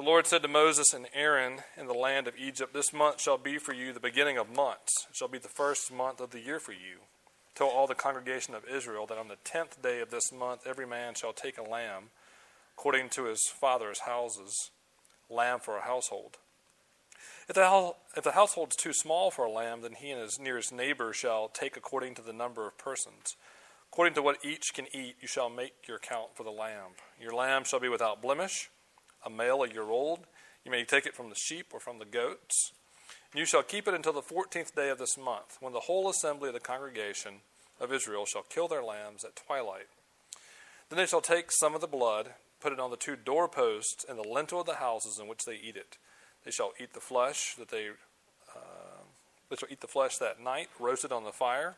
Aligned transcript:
The 0.00 0.06
Lord 0.06 0.26
said 0.26 0.40
to 0.40 0.48
Moses 0.48 0.94
and 0.94 1.08
Aaron 1.12 1.58
in 1.76 1.86
the 1.86 1.92
land 1.92 2.26
of 2.26 2.34
Egypt, 2.38 2.72
This 2.72 2.90
month 2.90 3.20
shall 3.20 3.36
be 3.36 3.58
for 3.58 3.74
you 3.74 3.92
the 3.92 4.00
beginning 4.00 4.38
of 4.38 4.48
months, 4.48 5.06
it 5.10 5.14
shall 5.14 5.28
be 5.28 5.36
the 5.36 5.46
first 5.46 5.92
month 5.92 6.20
of 6.20 6.30
the 6.30 6.40
year 6.40 6.58
for 6.58 6.72
you. 6.72 7.00
Tell 7.54 7.66
all 7.66 7.86
the 7.86 7.94
congregation 7.94 8.54
of 8.54 8.64
Israel 8.64 9.04
that 9.04 9.18
on 9.18 9.28
the 9.28 9.36
tenth 9.44 9.82
day 9.82 10.00
of 10.00 10.10
this 10.10 10.32
month 10.32 10.62
every 10.66 10.86
man 10.86 11.12
shall 11.14 11.34
take 11.34 11.58
a 11.58 11.62
lamb, 11.62 12.04
according 12.78 13.10
to 13.10 13.24
his 13.24 13.46
father's 13.48 14.00
houses, 14.06 14.70
lamb 15.28 15.60
for 15.60 15.76
a 15.76 15.82
household. 15.82 16.38
If 17.46 17.56
the, 17.56 17.92
if 18.16 18.24
the 18.24 18.32
household 18.32 18.70
is 18.70 18.76
too 18.76 18.94
small 18.94 19.30
for 19.30 19.44
a 19.44 19.52
lamb, 19.52 19.82
then 19.82 19.92
he 19.92 20.12
and 20.12 20.22
his 20.22 20.40
nearest 20.40 20.72
neighbor 20.72 21.12
shall 21.12 21.48
take 21.48 21.76
according 21.76 22.14
to 22.14 22.22
the 22.22 22.32
number 22.32 22.66
of 22.66 22.78
persons. 22.78 23.36
According 23.92 24.14
to 24.14 24.22
what 24.22 24.42
each 24.42 24.72
can 24.72 24.86
eat, 24.94 25.16
you 25.20 25.28
shall 25.28 25.50
make 25.50 25.74
your 25.86 25.98
count 25.98 26.34
for 26.34 26.42
the 26.42 26.50
lamb. 26.50 26.92
Your 27.20 27.34
lamb 27.34 27.64
shall 27.64 27.80
be 27.80 27.90
without 27.90 28.22
blemish, 28.22 28.70
a 29.24 29.30
male 29.30 29.62
a 29.62 29.68
year 29.68 29.90
old. 29.90 30.20
You 30.64 30.70
may 30.70 30.84
take 30.84 31.06
it 31.06 31.14
from 31.14 31.28
the 31.28 31.36
sheep 31.36 31.68
or 31.72 31.80
from 31.80 31.98
the 31.98 32.04
goats. 32.04 32.72
You 33.34 33.44
shall 33.44 33.62
keep 33.62 33.86
it 33.86 33.94
until 33.94 34.12
the 34.12 34.22
fourteenth 34.22 34.74
day 34.74 34.88
of 34.90 34.98
this 34.98 35.16
month, 35.16 35.56
when 35.60 35.72
the 35.72 35.80
whole 35.80 36.08
assembly 36.08 36.48
of 36.48 36.54
the 36.54 36.60
congregation 36.60 37.36
of 37.80 37.92
Israel 37.92 38.26
shall 38.26 38.42
kill 38.42 38.68
their 38.68 38.82
lambs 38.82 39.24
at 39.24 39.36
twilight. 39.36 39.86
Then 40.88 40.98
they 40.98 41.06
shall 41.06 41.20
take 41.20 41.52
some 41.52 41.74
of 41.74 41.80
the 41.80 41.86
blood, 41.86 42.30
put 42.60 42.72
it 42.72 42.80
on 42.80 42.90
the 42.90 42.96
two 42.96 43.16
doorposts 43.16 44.04
and 44.08 44.18
the 44.18 44.28
lintel 44.28 44.60
of 44.60 44.66
the 44.66 44.74
houses 44.74 45.18
in 45.20 45.28
which 45.28 45.44
they 45.44 45.54
eat 45.54 45.76
it. 45.76 45.96
They 46.44 46.50
shall 46.50 46.72
eat 46.80 46.92
the 46.92 47.00
flesh 47.00 47.54
that 47.58 47.68
they 47.68 47.88
uh, 48.54 49.04
they 49.48 49.56
shall 49.56 49.70
eat 49.70 49.80
the 49.80 49.86
flesh 49.86 50.16
that 50.18 50.40
night, 50.40 50.68
roasted 50.78 51.12
on 51.12 51.24
the 51.24 51.32
fire. 51.32 51.76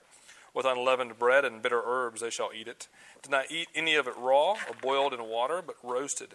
With 0.54 0.66
unleavened 0.66 1.18
bread 1.18 1.46
and 1.46 1.62
bitter 1.62 1.82
herbs 1.84 2.20
they 2.20 2.30
shall 2.30 2.50
eat 2.54 2.68
it. 2.68 2.88
Do 3.22 3.30
not 3.30 3.50
eat 3.50 3.68
any 3.74 3.94
of 3.94 4.06
it 4.06 4.14
raw 4.18 4.50
or 4.52 4.74
boiled 4.80 5.14
in 5.14 5.24
water, 5.24 5.62
but 5.66 5.76
roasted, 5.82 6.34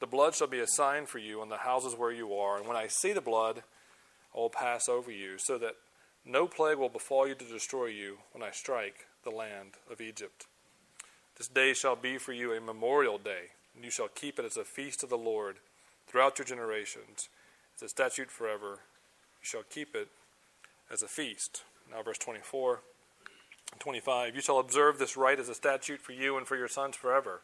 The 0.00 0.06
blood 0.06 0.34
shall 0.34 0.46
be 0.46 0.60
a 0.60 0.66
sign 0.66 1.06
for 1.06 1.18
you 1.18 1.40
on 1.40 1.48
the 1.48 1.58
houses 1.58 1.94
where 1.94 2.12
you 2.12 2.34
are, 2.34 2.56
and 2.56 2.66
when 2.66 2.76
I 2.76 2.86
see 2.86 3.12
the 3.12 3.20
blood, 3.20 3.62
I 4.34 4.38
will 4.38 4.50
pass 4.50 4.88
over 4.88 5.10
you, 5.10 5.38
so 5.38 5.58
that 5.58 5.76
no 6.24 6.46
plague 6.46 6.78
will 6.78 6.88
befall 6.88 7.26
you 7.26 7.34
to 7.34 7.44
destroy 7.44 7.86
you 7.86 8.18
when 8.32 8.42
I 8.42 8.50
strike 8.50 9.06
the 9.24 9.30
land 9.30 9.72
of 9.90 10.00
Egypt. 10.00 10.46
This 11.36 11.48
day 11.48 11.72
shall 11.72 11.96
be 11.96 12.18
for 12.18 12.32
you 12.32 12.52
a 12.52 12.60
memorial 12.60 13.18
day, 13.18 13.52
and 13.74 13.84
you 13.84 13.90
shall 13.90 14.08
keep 14.08 14.38
it 14.38 14.44
as 14.44 14.56
a 14.56 14.64
feast 14.64 15.02
of 15.02 15.08
the 15.08 15.18
Lord 15.18 15.56
throughout 16.06 16.38
your 16.38 16.46
generations. 16.46 17.28
It's 17.72 17.82
a 17.82 17.88
statute 17.88 18.30
forever. 18.30 18.80
You 19.40 19.44
shall 19.44 19.62
keep 19.62 19.94
it 19.94 20.08
as 20.90 21.02
a 21.02 21.08
feast. 21.08 21.62
Now, 21.90 22.02
verse 22.02 22.18
24 22.18 22.80
and 23.72 23.80
25. 23.80 24.34
You 24.34 24.40
shall 24.40 24.58
observe 24.58 24.98
this 24.98 25.16
rite 25.16 25.38
as 25.38 25.48
a 25.48 25.54
statute 25.54 26.00
for 26.00 26.12
you 26.12 26.36
and 26.36 26.46
for 26.46 26.56
your 26.56 26.68
sons 26.68 26.96
forever. 26.96 27.40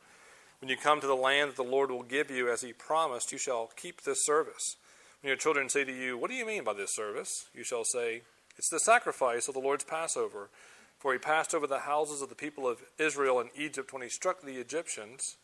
When 0.60 0.70
you 0.70 0.76
come 0.76 1.00
to 1.00 1.06
the 1.06 1.14
land 1.14 1.50
that 1.50 1.56
the 1.56 1.62
Lord 1.62 1.90
will 1.90 2.02
give 2.02 2.30
you 2.30 2.50
as 2.50 2.62
he 2.62 2.72
promised, 2.72 3.32
you 3.32 3.38
shall 3.38 3.70
keep 3.76 4.02
this 4.02 4.24
service. 4.24 4.76
When 5.20 5.28
your 5.28 5.36
children 5.36 5.68
say 5.68 5.84
to 5.84 5.92
you, 5.92 6.16
What 6.16 6.30
do 6.30 6.36
you 6.36 6.46
mean 6.46 6.64
by 6.64 6.74
this 6.74 6.94
service? 6.94 7.46
You 7.54 7.64
shall 7.64 7.84
say, 7.84 8.22
It's 8.56 8.68
the 8.68 8.80
sacrifice 8.80 9.48
of 9.48 9.54
the 9.54 9.60
Lord's 9.60 9.84
Passover. 9.84 10.50
For 10.98 11.12
he 11.12 11.18
passed 11.18 11.54
over 11.54 11.66
the 11.66 11.80
houses 11.80 12.22
of 12.22 12.30
the 12.30 12.34
people 12.34 12.66
of 12.66 12.82
Israel 12.98 13.38
in 13.38 13.50
Egypt 13.54 13.92
when 13.92 14.00
he 14.00 14.08
struck 14.08 14.40
the 14.40 14.56
Egyptians, 14.56 15.36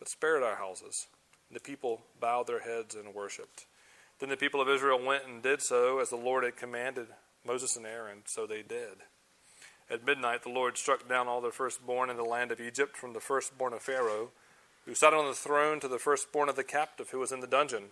but 0.00 0.08
spared 0.08 0.42
our 0.42 0.56
houses. 0.56 1.06
And 1.48 1.54
the 1.54 1.60
people 1.60 2.02
bowed 2.18 2.48
their 2.48 2.60
heads 2.60 2.96
and 2.96 3.14
worshipped. 3.14 3.66
Then 4.18 4.30
the 4.30 4.36
people 4.36 4.60
of 4.60 4.68
Israel 4.68 5.00
went 5.00 5.26
and 5.26 5.42
did 5.42 5.62
so 5.62 6.00
as 6.00 6.10
the 6.10 6.16
Lord 6.16 6.42
had 6.42 6.56
commanded 6.56 7.06
Moses 7.46 7.76
and 7.76 7.86
Aaron, 7.86 8.22
so 8.26 8.46
they 8.46 8.62
did. 8.62 8.98
At 9.90 10.06
midnight, 10.06 10.44
the 10.44 10.50
Lord 10.50 10.78
struck 10.78 11.08
down 11.08 11.26
all 11.26 11.40
the 11.40 11.50
firstborn 11.50 12.10
in 12.10 12.16
the 12.16 12.22
land 12.22 12.52
of 12.52 12.60
Egypt, 12.60 12.96
from 12.96 13.12
the 13.12 13.20
firstborn 13.20 13.72
of 13.72 13.82
Pharaoh, 13.82 14.30
who 14.84 14.94
sat 14.94 15.12
on 15.12 15.26
the 15.26 15.34
throne, 15.34 15.80
to 15.80 15.88
the 15.88 15.98
firstborn 15.98 16.48
of 16.48 16.56
the 16.56 16.62
captive 16.62 17.10
who 17.10 17.18
was 17.18 17.32
in 17.32 17.40
the 17.40 17.46
dungeon, 17.48 17.86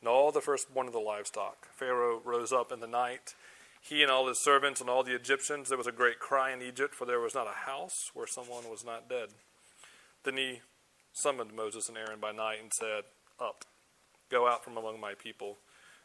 and 0.00 0.08
all 0.08 0.32
the 0.32 0.40
firstborn 0.40 0.86
of 0.86 0.94
the 0.94 0.98
livestock. 0.98 1.68
Pharaoh 1.74 2.22
rose 2.24 2.52
up 2.52 2.72
in 2.72 2.80
the 2.80 2.86
night, 2.86 3.34
he 3.80 4.02
and 4.02 4.10
all 4.10 4.26
his 4.26 4.42
servants 4.42 4.80
and 4.80 4.88
all 4.88 5.04
the 5.04 5.14
Egyptians. 5.14 5.68
There 5.68 5.78
was 5.78 5.86
a 5.86 5.92
great 5.92 6.18
cry 6.18 6.52
in 6.52 6.62
Egypt, 6.62 6.94
for 6.94 7.04
there 7.04 7.20
was 7.20 7.34
not 7.34 7.46
a 7.46 7.66
house 7.66 8.10
where 8.14 8.26
someone 8.26 8.68
was 8.70 8.84
not 8.84 9.08
dead. 9.08 9.28
Then 10.24 10.38
he 10.38 10.60
summoned 11.12 11.54
Moses 11.54 11.88
and 11.88 11.96
Aaron 11.96 12.18
by 12.18 12.32
night 12.32 12.58
and 12.60 12.72
said, 12.72 13.04
Up, 13.38 13.64
go 14.30 14.48
out 14.48 14.64
from 14.64 14.76
among 14.76 15.00
my 15.00 15.14
people, 15.14 15.58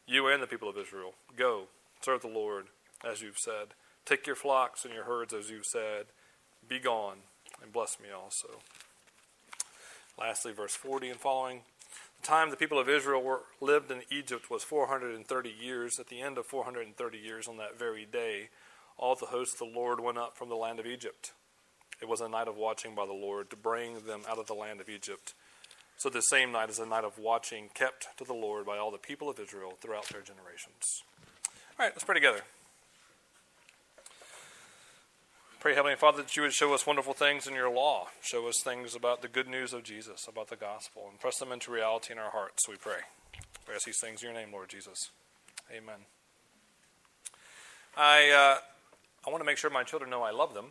you 0.06 0.28
and 0.28 0.44
the 0.44 0.48
people 0.48 0.70
of 0.70 0.78
Israel. 0.78 1.14
Go, 1.36 1.68
serve 2.02 2.22
the 2.22 2.28
Lord, 2.28 2.68
as 3.04 3.22
you've 3.22 3.40
said. 3.40 3.74
Take 4.06 4.28
your 4.28 4.36
flocks 4.36 4.86
and 4.86 4.94
your 4.94 5.04
herds, 5.04 5.34
as 5.34 5.50
you've 5.50 5.66
said. 5.66 6.08
Be 6.68 6.80
gone, 6.80 7.18
and 7.62 7.72
bless 7.72 8.00
me 8.00 8.08
also. 8.12 8.60
Lastly, 10.20 10.54
verse 10.54 10.76
40 10.76 11.10
and 11.10 11.20
following. 11.20 11.62
The 12.22 12.28
time 12.28 12.50
the 12.50 12.58
people 12.58 12.80
of 12.80 12.90
Israel 12.90 13.22
were, 13.22 13.42
lived 13.60 13.90
in 13.90 14.04
Egypt 14.12 14.52
was 14.52 14.64
430 14.64 15.50
years. 15.50 16.00
At 16.00 16.08
the 16.08 16.22
end 16.22 16.38
of 16.38 16.46
430 16.46 17.18
years, 17.18 17.48
on 17.48 17.58
that 17.58 17.80
very 17.80 18.06
day, 18.06 18.50
all 18.98 19.16
the 19.16 19.28
hosts 19.28 19.60
of 19.60 19.68
the 19.68 19.80
Lord 19.80 20.00
went 20.00 20.18
up 20.18 20.38
from 20.38 20.50
the 20.50 20.56
land 20.56 20.80
of 20.80 20.86
Egypt 20.86 21.32
it 22.02 22.10
was 22.10 22.20
a 22.20 22.28
night 22.28 22.48
of 22.48 22.58
watching 22.58 22.96
by 22.96 23.06
the 23.06 23.14
Lord 23.14 23.50
to 23.52 23.56
bring 23.56 24.06
them 24.06 24.22
out 24.28 24.40
of 24.40 24.48
the 24.48 24.54
land 24.54 24.82
of 24.82 24.90
Egypt. 24.90 25.34
So 25.98 26.10
this 26.10 26.28
same 26.28 26.52
night 26.52 26.70
is 26.70 26.80
a 26.80 26.86
night 26.86 27.04
of 27.04 27.20
watching 27.20 27.70
kept 27.76 28.08
to 28.18 28.24
the 28.24 28.34
Lord 28.34 28.66
by 28.66 28.78
all 28.78 28.92
the 28.92 28.98
people 28.98 29.30
of 29.30 29.40
Israel 29.40 29.74
throughout 29.80 30.10
their 30.10 30.22
generations. 30.22 31.04
All 31.80 31.86
right, 31.86 31.94
let's 31.94 32.04
pray 32.04 32.16
together. 32.16 32.42
Pray, 35.62 35.76
Heavenly 35.76 35.96
Father, 35.96 36.24
that 36.24 36.36
you 36.36 36.42
would 36.42 36.54
show 36.54 36.74
us 36.74 36.88
wonderful 36.88 37.14
things 37.14 37.46
in 37.46 37.54
your 37.54 37.70
law. 37.70 38.08
Show 38.24 38.48
us 38.48 38.62
things 38.64 38.96
about 38.96 39.22
the 39.22 39.28
good 39.28 39.48
news 39.48 39.74
of 39.74 39.84
Jesus, 39.84 40.28
about 40.28 40.50
the 40.50 40.56
gospel, 40.56 41.06
and 41.08 41.20
press 41.20 41.38
them 41.38 41.52
into 41.52 41.70
reality 41.70 42.12
in 42.12 42.18
our 42.18 42.32
hearts, 42.32 42.68
we 42.68 42.78
pray. 42.78 43.02
We 43.68 43.76
ask 43.76 43.86
these 43.86 44.00
things 44.02 44.24
in 44.24 44.30
your 44.32 44.34
name, 44.36 44.52
Lord 44.52 44.70
Jesus. 44.70 45.12
Amen. 45.72 46.00
I, 47.96 48.32
uh, 48.32 48.58
I 49.28 49.30
want 49.30 49.42
to 49.42 49.46
make 49.46 49.60
sure 49.60 49.70
my 49.70 49.84
children 49.84 50.10
know 50.10 50.24
I 50.24 50.32
love 50.32 50.56
them. 50.56 50.70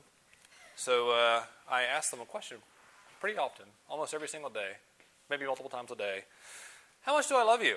So 0.75 1.11
uh, 1.11 1.43
I 1.71 1.83
ask 1.83 2.11
them 2.11 2.21
a 2.21 2.25
question 2.25 2.57
pretty 3.21 3.39
often, 3.39 3.67
almost 3.89 4.13
every 4.13 4.27
single 4.27 4.51
day, 4.51 4.73
maybe 5.31 5.47
multiple 5.47 5.71
times 5.71 5.93
a 5.93 5.97
day. 5.97 6.25
How 7.03 7.15
much 7.15 7.29
do 7.29 7.37
I 7.37 7.45
love 7.45 7.63
you? 7.63 7.77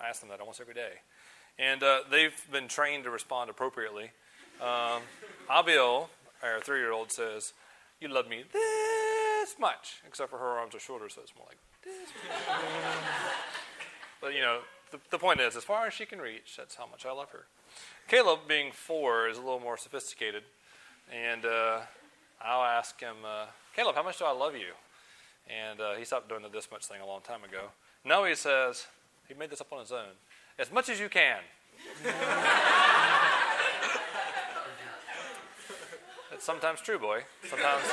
I 0.00 0.08
ask 0.08 0.18
them 0.18 0.30
that 0.30 0.40
almost 0.40 0.60
every 0.60 0.74
day. 0.74 0.94
And 1.56 1.84
uh, 1.84 2.00
they've 2.10 2.34
been 2.50 2.66
trained 2.66 3.04
to 3.04 3.10
respond 3.10 3.48
appropriately. 3.48 4.10
Um, 4.60 5.02
Abiel, 5.50 6.08
our 6.42 6.60
three 6.60 6.78
year 6.78 6.92
old, 6.92 7.12
says, 7.12 7.52
You 8.00 8.08
love 8.08 8.28
me 8.28 8.44
this 8.52 9.56
much, 9.58 10.02
except 10.06 10.30
for 10.30 10.38
her 10.38 10.58
arms 10.58 10.74
are 10.74 10.80
shorter, 10.80 11.08
so 11.08 11.20
it's 11.22 11.34
more 11.36 11.46
like 11.48 11.58
this 11.82 12.08
but, 14.20 14.34
you 14.34 14.40
know, 14.40 14.60
the, 14.90 14.98
the 15.10 15.18
point 15.18 15.40
is, 15.40 15.56
as 15.56 15.64
far 15.64 15.86
as 15.86 15.92
she 15.92 16.06
can 16.06 16.18
reach, 16.18 16.56
that's 16.56 16.76
how 16.76 16.86
much 16.86 17.04
I 17.04 17.12
love 17.12 17.30
her. 17.30 17.46
Caleb, 18.08 18.40
being 18.48 18.70
four, 18.72 19.28
is 19.28 19.38
a 19.38 19.40
little 19.40 19.60
more 19.60 19.76
sophisticated. 19.76 20.44
And 21.12 21.44
uh, 21.44 21.80
I'll 22.40 22.64
ask 22.64 22.98
him, 23.00 23.16
uh, 23.24 23.46
Caleb, 23.74 23.94
how 23.94 24.02
much 24.02 24.18
do 24.18 24.24
I 24.24 24.32
love 24.32 24.54
you? 24.54 24.72
And 25.48 25.80
uh, 25.80 25.94
he 25.94 26.04
stopped 26.04 26.28
doing 26.28 26.42
the 26.42 26.48
this 26.48 26.70
much 26.70 26.86
thing 26.86 27.00
a 27.02 27.06
long 27.06 27.20
time 27.20 27.44
ago. 27.44 27.70
No, 28.04 28.24
he 28.24 28.34
says, 28.34 28.86
he 29.28 29.34
made 29.34 29.50
this 29.50 29.60
up 29.60 29.72
on 29.72 29.80
his 29.80 29.92
own. 29.92 30.16
As 30.58 30.72
much 30.72 30.88
as 30.88 31.00
you 31.00 31.08
can. 31.08 31.38
it's 36.32 36.33
sometimes 36.44 36.80
true, 36.80 36.98
boy. 36.98 37.22
Sometimes, 37.48 37.84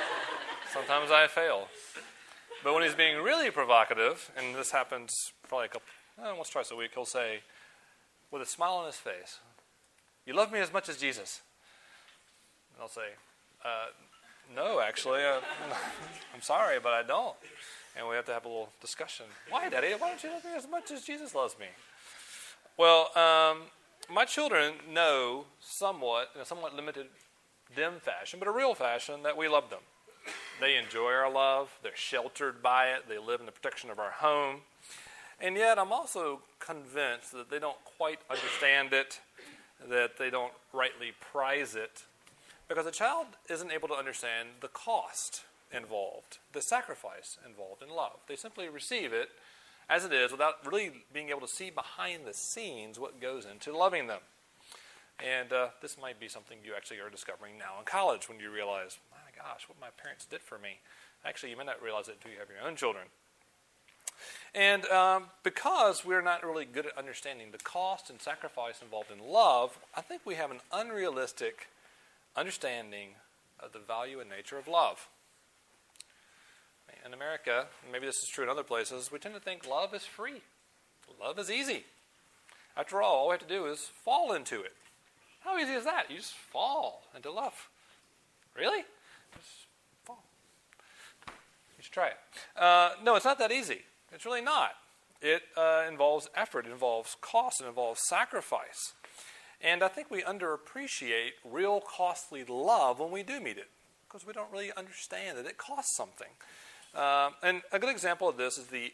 sometimes 0.72 1.10
I 1.10 1.26
fail. 1.26 1.66
But 2.62 2.74
when 2.74 2.84
he's 2.84 2.94
being 2.94 3.22
really 3.22 3.50
provocative, 3.50 4.30
and 4.36 4.54
this 4.54 4.70
happens 4.70 5.32
probably 5.48 5.66
a 5.66 5.68
couple, 5.68 5.88
eh, 6.22 6.32
once, 6.32 6.50
twice 6.50 6.70
a 6.70 6.76
week, 6.76 6.92
he'll 6.94 7.04
say, 7.04 7.40
with 8.30 8.42
a 8.42 8.46
smile 8.46 8.74
on 8.74 8.86
his 8.86 8.96
face, 8.96 9.40
You 10.24 10.34
love 10.34 10.52
me 10.52 10.60
as 10.60 10.72
much 10.72 10.88
as 10.88 10.96
Jesus. 10.96 11.40
And 12.74 12.82
I'll 12.82 12.88
say, 12.88 13.16
uh, 13.64 13.86
no, 14.54 14.80
actually, 14.80 15.24
uh, 15.24 15.40
I'm 16.34 16.42
sorry, 16.42 16.78
but 16.80 16.92
I 16.92 17.02
don't. 17.02 17.34
And 17.96 18.08
we 18.08 18.14
have 18.14 18.26
to 18.26 18.32
have 18.32 18.44
a 18.44 18.48
little 18.48 18.70
discussion. 18.80 19.26
Why, 19.48 19.68
Daddy? 19.68 19.92
Why 19.98 20.10
don't 20.10 20.22
you 20.22 20.30
love 20.30 20.44
me 20.44 20.50
as 20.56 20.68
much 20.68 20.90
as 20.92 21.02
Jesus 21.02 21.34
loves 21.34 21.56
me? 21.58 21.66
Well, 22.76 23.10
um, 23.16 23.62
my 24.08 24.24
children 24.24 24.74
know 24.88 25.46
somewhat, 25.60 26.30
in 26.34 26.40
a 26.40 26.44
somewhat 26.44 26.74
limited, 26.74 27.06
dim 27.74 28.00
fashion, 28.00 28.38
but 28.38 28.48
a 28.48 28.52
real 28.52 28.74
fashion, 28.74 29.22
that 29.22 29.36
we 29.36 29.48
love 29.48 29.70
them. 29.70 29.80
They 30.60 30.76
enjoy 30.76 31.12
our 31.12 31.32
love. 31.32 31.78
They're 31.82 31.96
sheltered 31.96 32.62
by 32.62 32.88
it. 32.88 33.08
They 33.08 33.18
live 33.18 33.40
in 33.40 33.46
the 33.46 33.52
protection 33.52 33.90
of 33.90 33.98
our 33.98 34.10
home. 34.10 34.62
And 35.40 35.56
yet, 35.56 35.78
I'm 35.78 35.92
also 35.92 36.42
convinced 36.58 37.32
that 37.32 37.50
they 37.50 37.58
don't 37.58 37.82
quite 37.96 38.20
understand 38.28 38.92
it, 38.92 39.20
that 39.88 40.18
they 40.18 40.28
don't 40.28 40.52
rightly 40.72 41.12
prize 41.18 41.74
it, 41.74 42.04
because 42.68 42.84
a 42.84 42.90
child 42.90 43.26
isn't 43.48 43.72
able 43.72 43.88
to 43.88 43.94
understand 43.94 44.48
the 44.60 44.68
cost 44.68 45.44
involved, 45.72 46.38
the 46.52 46.60
sacrifice 46.60 47.38
involved 47.46 47.82
in 47.82 47.88
love. 47.88 48.18
They 48.28 48.36
simply 48.36 48.68
receive 48.68 49.12
it 49.12 49.30
as 49.88 50.04
it 50.04 50.12
is 50.12 50.30
without 50.30 50.64
really 50.64 50.92
being 51.12 51.30
able 51.30 51.40
to 51.40 51.48
see 51.48 51.70
behind 51.70 52.26
the 52.26 52.34
scenes 52.34 52.98
what 52.98 53.20
goes 53.20 53.46
into 53.46 53.76
loving 53.76 54.06
them. 54.06 54.20
And 55.26 55.52
uh, 55.52 55.68
this 55.82 55.96
might 56.00 56.18
be 56.18 56.28
something 56.28 56.58
you 56.64 56.72
actually 56.74 57.00
are 57.00 57.10
discovering 57.10 57.58
now 57.58 57.78
in 57.78 57.84
college 57.84 58.28
when 58.28 58.40
you 58.40 58.50
realize, 58.50 58.98
my 59.10 59.18
gosh, 59.36 59.68
what 59.68 59.78
my 59.80 59.88
parents 60.02 60.24
did 60.24 60.40
for 60.40 60.58
me. 60.58 60.80
Actually, 61.24 61.50
you 61.50 61.56
may 61.56 61.64
not 61.64 61.82
realize 61.82 62.08
it 62.08 62.16
until 62.16 62.32
you 62.32 62.38
have 62.38 62.48
your 62.48 62.66
own 62.66 62.76
children. 62.76 63.04
And 64.54 64.84
um, 64.86 65.24
because 65.42 66.04
we're 66.04 66.22
not 66.22 66.44
really 66.44 66.64
good 66.64 66.86
at 66.86 66.98
understanding 66.98 67.48
the 67.52 67.58
cost 67.58 68.10
and 68.10 68.20
sacrifice 68.20 68.82
involved 68.82 69.10
in 69.10 69.24
love, 69.24 69.78
I 69.94 70.00
think 70.00 70.22
we 70.24 70.34
have 70.34 70.50
an 70.50 70.60
unrealistic 70.72 71.68
understanding 72.36 73.10
of 73.58 73.72
the 73.72 73.78
value 73.78 74.20
and 74.20 74.30
nature 74.30 74.58
of 74.58 74.68
love. 74.68 75.08
In 77.04 77.14
America, 77.14 77.66
maybe 77.90 78.06
this 78.06 78.18
is 78.18 78.28
true 78.28 78.44
in 78.44 78.50
other 78.50 78.62
places, 78.62 79.12
we 79.12 79.18
tend 79.18 79.34
to 79.34 79.40
think 79.40 79.66
love 79.66 79.94
is 79.94 80.04
free. 80.04 80.42
Love 81.20 81.38
is 81.38 81.50
easy. 81.50 81.84
After 82.76 83.02
all, 83.02 83.16
all 83.16 83.28
we 83.28 83.32
have 83.32 83.40
to 83.40 83.46
do 83.46 83.66
is 83.66 83.90
fall 84.04 84.32
into 84.32 84.60
it. 84.62 84.72
How 85.40 85.58
easy 85.58 85.72
is 85.72 85.84
that? 85.84 86.10
You 86.10 86.16
just 86.16 86.34
fall 86.34 87.02
into 87.14 87.30
love. 87.30 87.68
Really? 88.56 88.84
Just 89.34 89.66
fall. 90.04 90.22
You 91.26 91.82
should 91.82 91.92
try 91.92 92.08
it. 92.08 92.16
Uh, 92.56 92.90
no, 93.02 93.16
it's 93.16 93.24
not 93.24 93.38
that 93.38 93.52
easy. 93.52 93.80
It's 94.12 94.24
really 94.24 94.42
not. 94.42 94.72
It 95.22 95.42
uh, 95.56 95.84
involves 95.88 96.28
effort, 96.34 96.66
it 96.66 96.72
involves 96.72 97.16
cost, 97.20 97.60
it 97.60 97.66
involves 97.66 98.00
sacrifice. 98.08 98.94
And 99.60 99.82
I 99.82 99.88
think 99.88 100.10
we 100.10 100.22
underappreciate 100.22 101.32
real 101.44 101.82
costly 101.82 102.44
love 102.48 102.98
when 102.98 103.10
we 103.10 103.22
do 103.22 103.38
meet 103.40 103.58
it 103.58 103.68
because 104.08 104.26
we 104.26 104.32
don't 104.32 104.50
really 104.50 104.72
understand 104.76 105.36
that 105.36 105.46
it 105.46 105.58
costs 105.58 105.94
something. 105.96 106.28
Um, 106.94 107.34
and 107.42 107.62
a 107.70 107.78
good 107.78 107.90
example 107.90 108.28
of 108.28 108.38
this 108.38 108.56
is 108.56 108.66
the 108.68 108.92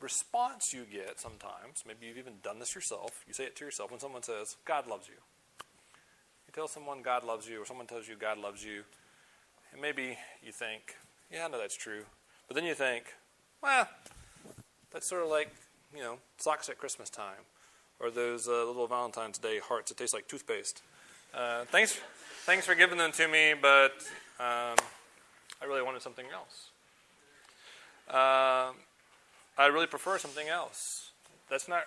response 0.00 0.72
you 0.72 0.84
get 0.90 1.20
sometimes. 1.20 1.84
Maybe 1.86 2.06
you've 2.06 2.18
even 2.18 2.34
done 2.42 2.58
this 2.58 2.74
yourself. 2.74 3.22
You 3.26 3.34
say 3.34 3.44
it 3.44 3.56
to 3.56 3.64
yourself 3.64 3.90
when 3.90 4.00
someone 4.00 4.22
says, 4.22 4.56
God 4.64 4.86
loves 4.86 5.08
you. 5.08 5.16
Tell 6.58 6.66
someone 6.66 7.02
God 7.02 7.22
loves 7.22 7.48
you, 7.48 7.62
or 7.62 7.64
someone 7.64 7.86
tells 7.86 8.08
you 8.08 8.16
God 8.16 8.36
loves 8.36 8.64
you, 8.64 8.82
and 9.72 9.80
maybe 9.80 10.18
you 10.44 10.50
think, 10.50 10.96
yeah, 11.32 11.44
I 11.44 11.48
know 11.48 11.56
that's 11.56 11.76
true. 11.76 12.02
But 12.48 12.56
then 12.56 12.64
you 12.64 12.74
think, 12.74 13.04
well, 13.62 13.88
that's 14.92 15.06
sort 15.06 15.22
of 15.22 15.28
like, 15.28 15.54
you 15.94 16.02
know, 16.02 16.18
socks 16.36 16.68
at 16.68 16.76
Christmas 16.76 17.10
time, 17.10 17.46
or 18.00 18.10
those 18.10 18.48
uh, 18.48 18.66
little 18.66 18.88
Valentine's 18.88 19.38
Day 19.38 19.60
hearts 19.60 19.92
that 19.92 19.98
taste 19.98 20.12
like 20.12 20.26
toothpaste. 20.26 20.82
Uh, 21.32 21.64
thanks, 21.66 22.00
thanks 22.44 22.66
for 22.66 22.74
giving 22.74 22.98
them 22.98 23.12
to 23.12 23.28
me, 23.28 23.54
but 23.54 23.92
um, 24.40 24.74
I 25.62 25.66
really 25.68 25.82
wanted 25.82 26.02
something 26.02 26.26
else. 26.34 26.70
Um, 28.08 28.74
I 29.56 29.66
really 29.72 29.86
prefer 29.86 30.18
something 30.18 30.48
else. 30.48 31.12
That's 31.48 31.68
not 31.68 31.84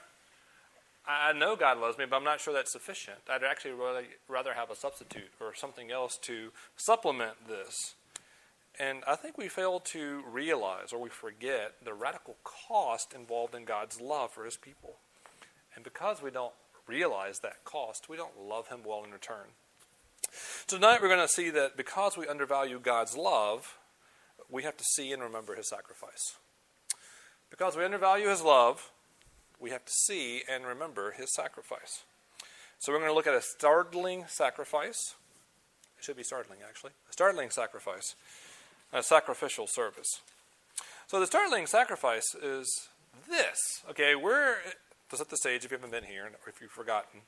I 1.08 1.34
know 1.34 1.56
God 1.56 1.80
loves 1.80 1.98
me, 1.98 2.06
but 2.10 2.18
I'm 2.18 2.24
not 2.24 2.40
sure 2.40 2.54
that's 2.54 2.72
sufficient. 2.72 3.18
I'd 3.30 3.44
actually 3.44 3.72
really 3.72 4.06
rather 4.28 4.54
have 4.54 4.70
a 4.70 4.76
substitute 4.76 5.32
or 5.40 5.56
something 5.56 5.92
else 5.92 6.18
to 6.24 6.52
supplement 6.76 7.48
this. 7.48 7.96
And 8.80 9.04
I 9.08 9.16
think 9.16 9.38
we 9.38 9.48
fail 9.48 9.80
to 9.80 10.24
realize 10.32 10.94
or 10.94 11.02
we 11.02 11.10
forget 11.10 11.74
the 11.84 11.94
radical 11.94 12.38
cost 12.44 13.14
involved 13.14 13.56
in 13.56 13.66
God's 13.66 14.00
love 14.00 14.32
for 14.32 14.46
his 14.46 14.58
people. 14.58 14.98
And 15.76 15.84
because 15.84 16.22
we 16.22 16.32
don't 16.32 16.54
realize 16.88 17.40
that 17.40 17.64
cost, 17.64 18.08
we 18.08 18.18
don't 18.18 18.40
love 18.40 18.68
him 18.68 18.80
well 18.86 19.04
in 19.04 19.12
return. 19.12 19.48
Tonight 20.68 21.02
we're 21.02 21.10
going 21.10 21.20
to 21.20 21.28
see 21.28 21.50
that 21.50 21.76
because 21.76 22.16
we 22.16 22.28
undervalue 22.28 22.80
God's 22.80 23.18
love, 23.18 23.78
we 24.50 24.64
have 24.64 24.78
to 24.78 24.84
see 24.84 25.12
and 25.12 25.22
remember 25.22 25.56
his 25.56 25.70
sacrifice. 25.70 26.38
Because 27.50 27.76
we 27.76 27.84
undervalue 27.84 28.30
his 28.30 28.42
love, 28.42 28.92
we 29.62 29.70
have 29.70 29.86
to 29.86 29.94
see 29.94 30.42
and 30.50 30.66
remember 30.66 31.12
his 31.12 31.34
sacrifice. 31.34 32.04
So 32.80 32.92
we're 32.92 32.98
going 32.98 33.12
to 33.12 33.16
look 33.16 33.28
at 33.28 33.36
a 33.36 33.42
startling 33.42 34.26
sacrifice. 34.28 35.14
It 36.00 36.04
should 36.04 36.18
be 36.18 36.24
startling, 36.24 36.60
actually. 36.68 36.92
A 37.10 37.14
startling 37.14 37.52
sacrifice, 37.52 38.16
a 38.92 39.04
sacrificial 39.04 39.68
service. 39.68 40.20
So 41.06 41.20
the 41.20 41.28
startling 41.28 41.68
sacrifice 41.68 42.34
is 42.42 42.90
this. 43.30 43.84
Okay, 43.92 44.16
we're, 44.16 44.56
to 45.10 45.18
set 45.18 45.30
the 45.30 45.38
stage 45.38 45.64
if 45.64 45.72
you 45.72 45.78
haven't 45.78 45.92
been 45.92 46.06
here, 46.06 46.26
or 46.26 46.50
if 46.50 46.60
you've 46.60 46.72
forgotten, 46.72 47.22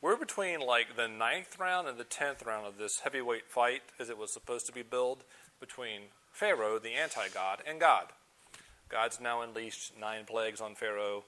we're 0.00 0.16
between 0.16 0.60
like 0.60 0.96
the 0.96 1.08
ninth 1.08 1.58
round 1.58 1.88
and 1.88 1.98
the 1.98 2.04
tenth 2.04 2.44
round 2.46 2.66
of 2.66 2.78
this 2.78 3.00
heavyweight 3.00 3.50
fight, 3.50 3.82
as 3.98 4.08
it 4.08 4.16
was 4.16 4.32
supposed 4.32 4.66
to 4.66 4.72
be 4.72 4.82
billed, 4.82 5.24
between 5.58 6.02
Pharaoh, 6.32 6.78
the 6.78 6.92
anti 6.92 7.28
God, 7.34 7.62
and 7.66 7.80
God. 7.80 8.06
God's 8.88 9.20
now 9.20 9.42
unleashed 9.42 9.92
nine 9.98 10.24
plagues 10.24 10.60
on 10.60 10.74
Pharaoh. 10.74 11.24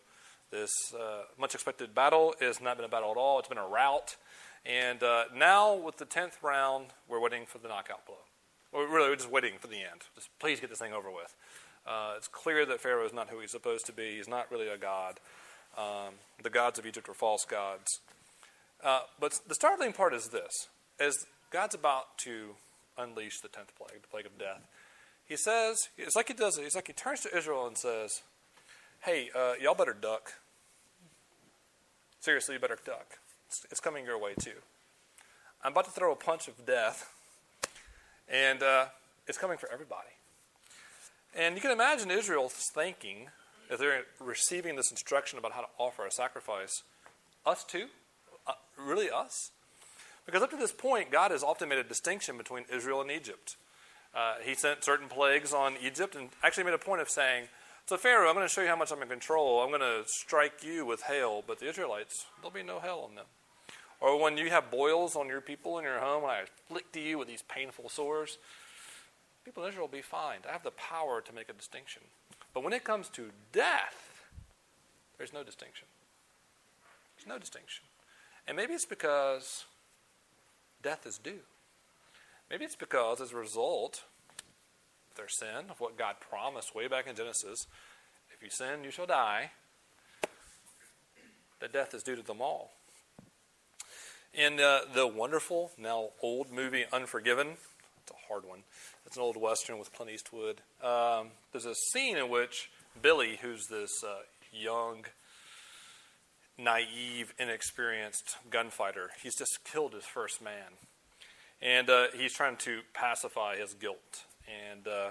This 0.53 0.71
uh, 0.95 1.23
much 1.41 1.55
expected 1.55 1.95
battle 1.95 2.35
has 2.39 2.61
not 2.61 2.77
been 2.77 2.85
a 2.85 2.89
battle 2.89 3.11
at 3.11 3.17
all, 3.17 3.39
it's 3.39 3.49
been 3.49 3.59
a 3.59 3.67
rout. 3.67 4.17
And 4.65 5.03
uh, 5.03 5.25
now, 5.35 5.75
with 5.75 5.97
the 5.97 6.05
10th 6.05 6.43
round, 6.43 6.89
we're 7.09 7.21
waiting 7.21 7.47
for 7.47 7.59
the 7.59 7.69
knockout 7.69 8.07
blow. 8.07 8.19
We're 8.71 8.87
really 8.87 9.09
we're 9.09 9.17
just 9.17 9.31
waiting 9.31 9.55
for 9.59 9.67
the 9.67 9.79
end. 9.79 10.03
Just 10.15 10.29
please 10.39 10.61
get 10.61 10.69
this 10.71 10.79
thing 10.79 10.93
over 10.93 11.11
with. 11.11 11.35
Uh, 11.87 12.15
it's 12.17 12.29
clear 12.29 12.65
that 12.67 12.81
Pharaoh 12.81 13.05
is 13.05 13.13
not 13.13 13.31
who 13.31 13.41
he's 13.41 13.51
supposed 13.51 13.87
to 13.87 13.93
be. 13.93 14.17
He's 14.17 14.29
not 14.29 14.51
really 14.53 14.69
a 14.69 14.77
god. 14.77 15.21
Um, 15.77 16.15
the 16.43 16.51
gods 16.51 16.79
of 16.79 16.87
Egypt 16.87 17.09
are 17.09 17.15
false 17.15 17.45
gods. 17.45 18.01
Uh, 18.85 19.01
but 19.19 19.41
the 19.49 19.55
startling 19.55 19.93
part 19.93 20.15
is 20.15 20.29
this: 20.29 20.69
as 21.01 21.27
God's 21.51 21.75
about 21.75 22.19
to 22.19 22.55
unleash 22.97 23.41
the 23.41 23.49
tenth 23.49 23.73
plague, 23.77 24.03
the 24.03 24.09
plague 24.09 24.27
of 24.27 24.39
death, 24.39 24.63
He 25.27 25.37
says, 25.37 25.79
it's 25.99 26.15
like 26.15 26.29
He 26.29 26.35
does. 26.35 26.59
It's 26.59 26.75
like 26.75 26.87
He 26.87 26.93
turns 26.93 27.21
to 27.21 27.37
Israel 27.37 27.67
and 27.67 27.77
says, 27.77 28.23
"Hey, 29.01 29.31
uh, 29.35 29.55
y'all 29.61 29.75
better 29.75 29.97
duck 29.99 30.35
seriously, 32.23 32.55
you 32.55 32.61
better 32.61 32.79
duck. 32.87 33.19
It's, 33.49 33.67
it's, 33.71 33.81
coming 33.81 34.07
your 34.07 34.17
way 34.17 34.35
too. 34.39 34.63
I'm 35.63 35.73
about 35.73 35.85
to 35.87 35.91
throw 35.91 36.13
a 36.13 36.17
punch 36.17 36.49
of 36.49 36.65
death, 36.65 37.13
and 38.29 38.63
uh, 38.63 38.87
it's 39.27 39.37
coming 39.37 39.59
for 39.59 39.71
everybody. 39.71 40.09
And 41.35 41.57
you 41.57 41.61
can 41.61 41.73
imagine 41.73 42.11
Israel's 42.11 42.53
thinking, 42.53 43.29
as 43.71 43.81
they're 43.81 44.05
receiving 44.21 44.77
this 44.77 44.91
instruction 44.91 45.39
about 45.39 45.53
how 45.53 45.63
to 45.63 45.69
offer 45.79 46.06
a 46.06 46.11
sacrifice, 46.11 46.82
us 47.44 47.65
too? 47.65 47.87
Uh, 48.46 48.53
really 48.79 49.11
us? 49.11 49.51
Because 50.25 50.43
up 50.43 50.51
to 50.51 50.56
this 50.56 50.73
point, 50.73 51.11
God 51.11 51.32
has 51.32 51.43
often 51.43 51.69
made 51.69 51.79
a 51.79 51.85
distinction 51.85 52.39
between 52.39 52.65
Israel 52.73 53.01
and 53.01 53.11
Egypt. 53.11 53.56
Uh, 54.15 54.35
he 54.44 54.55
sent 54.55 54.85
certain 54.85 55.08
plagues 55.08 55.53
on 55.53 55.75
Egypt 55.82 56.15
and 56.15 56.29
actually 56.44 56.65
made 56.65 56.75
a 56.75 56.79
point 56.79 57.01
of 57.01 57.11
saying, 57.11 57.49
so, 57.86 57.96
Pharaoh, 57.96 58.29
I'm 58.29 58.34
going 58.34 58.46
to 58.46 58.53
show 58.53 58.62
you 58.62 58.69
how 58.69 58.77
much 58.77 58.93
I'm 58.93 59.03
in 59.03 59.08
control. 59.08 59.60
I'm 59.60 59.70
going 59.70 59.81
to 59.81 60.05
strike 60.06 60.62
you 60.62 60.86
with 60.86 61.03
hail, 61.03 61.43
but 61.46 61.58
the 61.58 61.69
Israelites, 61.69 62.27
there'll 62.41 62.55
be 62.55 62.62
no 62.62 62.79
hail 62.79 63.06
on 63.08 63.17
them. 63.17 63.27
Or 64.01 64.20
when 64.20 64.36
you 64.36 64.51
have 64.51 64.70
boils 64.70 65.15
on 65.15 65.29
your 65.29 65.41
people 65.41 65.79
in 65.79 65.84
your 65.84 66.01
home, 66.01 66.22
when 66.22 66.32
I 66.32 66.43
afflict 66.43 66.96
you 66.96 67.19
with 67.19 67.29
these 67.29 67.43
painful 67.43 67.89
sores, 67.89 68.39
people 69.44 69.62
in 69.62 69.69
Israel 69.69 69.86
will 69.86 69.93
be 69.96 70.03
fine. 70.03 70.39
I 70.48 70.53
have 70.53 70.65
the 70.65 70.72
power 70.72 71.20
to 71.20 71.32
make 71.32 71.48
a 71.48 71.53
distinction. 71.53 72.03
But 72.55 72.65
when 72.65 72.72
it 72.72 72.84
comes 72.84 73.08
to 73.10 73.31
death, 73.53 74.24
there's 75.19 75.32
no 75.32 75.43
distinction. 75.43 75.86
There's 77.17 77.29
no 77.29 77.39
distinction. 77.39 77.84
And 78.46 78.56
maybe 78.56 78.74
it's 78.74 78.84
because 78.84 79.65
death 80.82 81.06
is 81.06 81.19
due. 81.19 81.41
Maybe 82.51 82.65
it's 82.65 82.77
because, 82.77 83.20
as 83.20 83.32
a 83.32 83.36
result 83.36 84.03
their 85.17 85.29
sin, 85.29 85.71
of 85.71 85.81
what 85.81 85.99
God 85.99 86.17
promised 86.21 86.75
way 86.75 86.89
back 86.89 87.07
in 87.07 87.15
Genesis. 87.17 87.67
If 88.35 88.43
you 88.43 88.51
sin, 88.51 88.85
you 88.85 88.91
shall 88.91 89.07
die. 89.07 89.51
That 91.61 91.73
death 91.73 91.95
is 91.95 92.03
due 92.03 92.17
to 92.17 92.23
them 92.23 92.41
all. 92.41 92.73
In 94.35 94.59
uh, 94.61 94.81
the 94.95 95.07
wonderful, 95.07 95.73
now 95.79 96.09
old 96.23 96.51
movie 96.51 96.85
Unforgiven, 96.93 97.49
it's 98.03 98.11
a 98.11 98.29
hard 98.29 98.45
one. 98.45 98.61
It's 99.07 99.17
an 99.17 99.23
old 99.23 99.37
western 99.37 99.79
with 99.79 99.93
Clint 99.93 100.11
Eastwood. 100.11 100.63
Um, 100.83 101.29
there's 101.53 101.67
a 101.67 101.75
scene 101.75 102.17
in 102.17 102.31
which 102.31 102.71
Billy, 103.01 103.39
who's 103.43 103.67
this 103.67 104.03
uh, 104.03 104.23
young, 104.51 105.05
naive, 106.59 107.35
inexperienced 107.39 108.37
gunfighter, 108.51 109.11
he's 109.23 109.37
just 109.37 109.65
killed 109.65 109.93
his 109.93 110.05
first 110.05 110.43
man. 110.43 110.79
And 111.61 111.89
uh, 111.89 112.07
he's 112.17 112.33
trying 112.33 112.57
to 112.57 112.81
pacify 112.93 113.57
his 113.57 113.75
guilt 113.75 114.25
and 114.46 114.87
uh, 114.87 115.11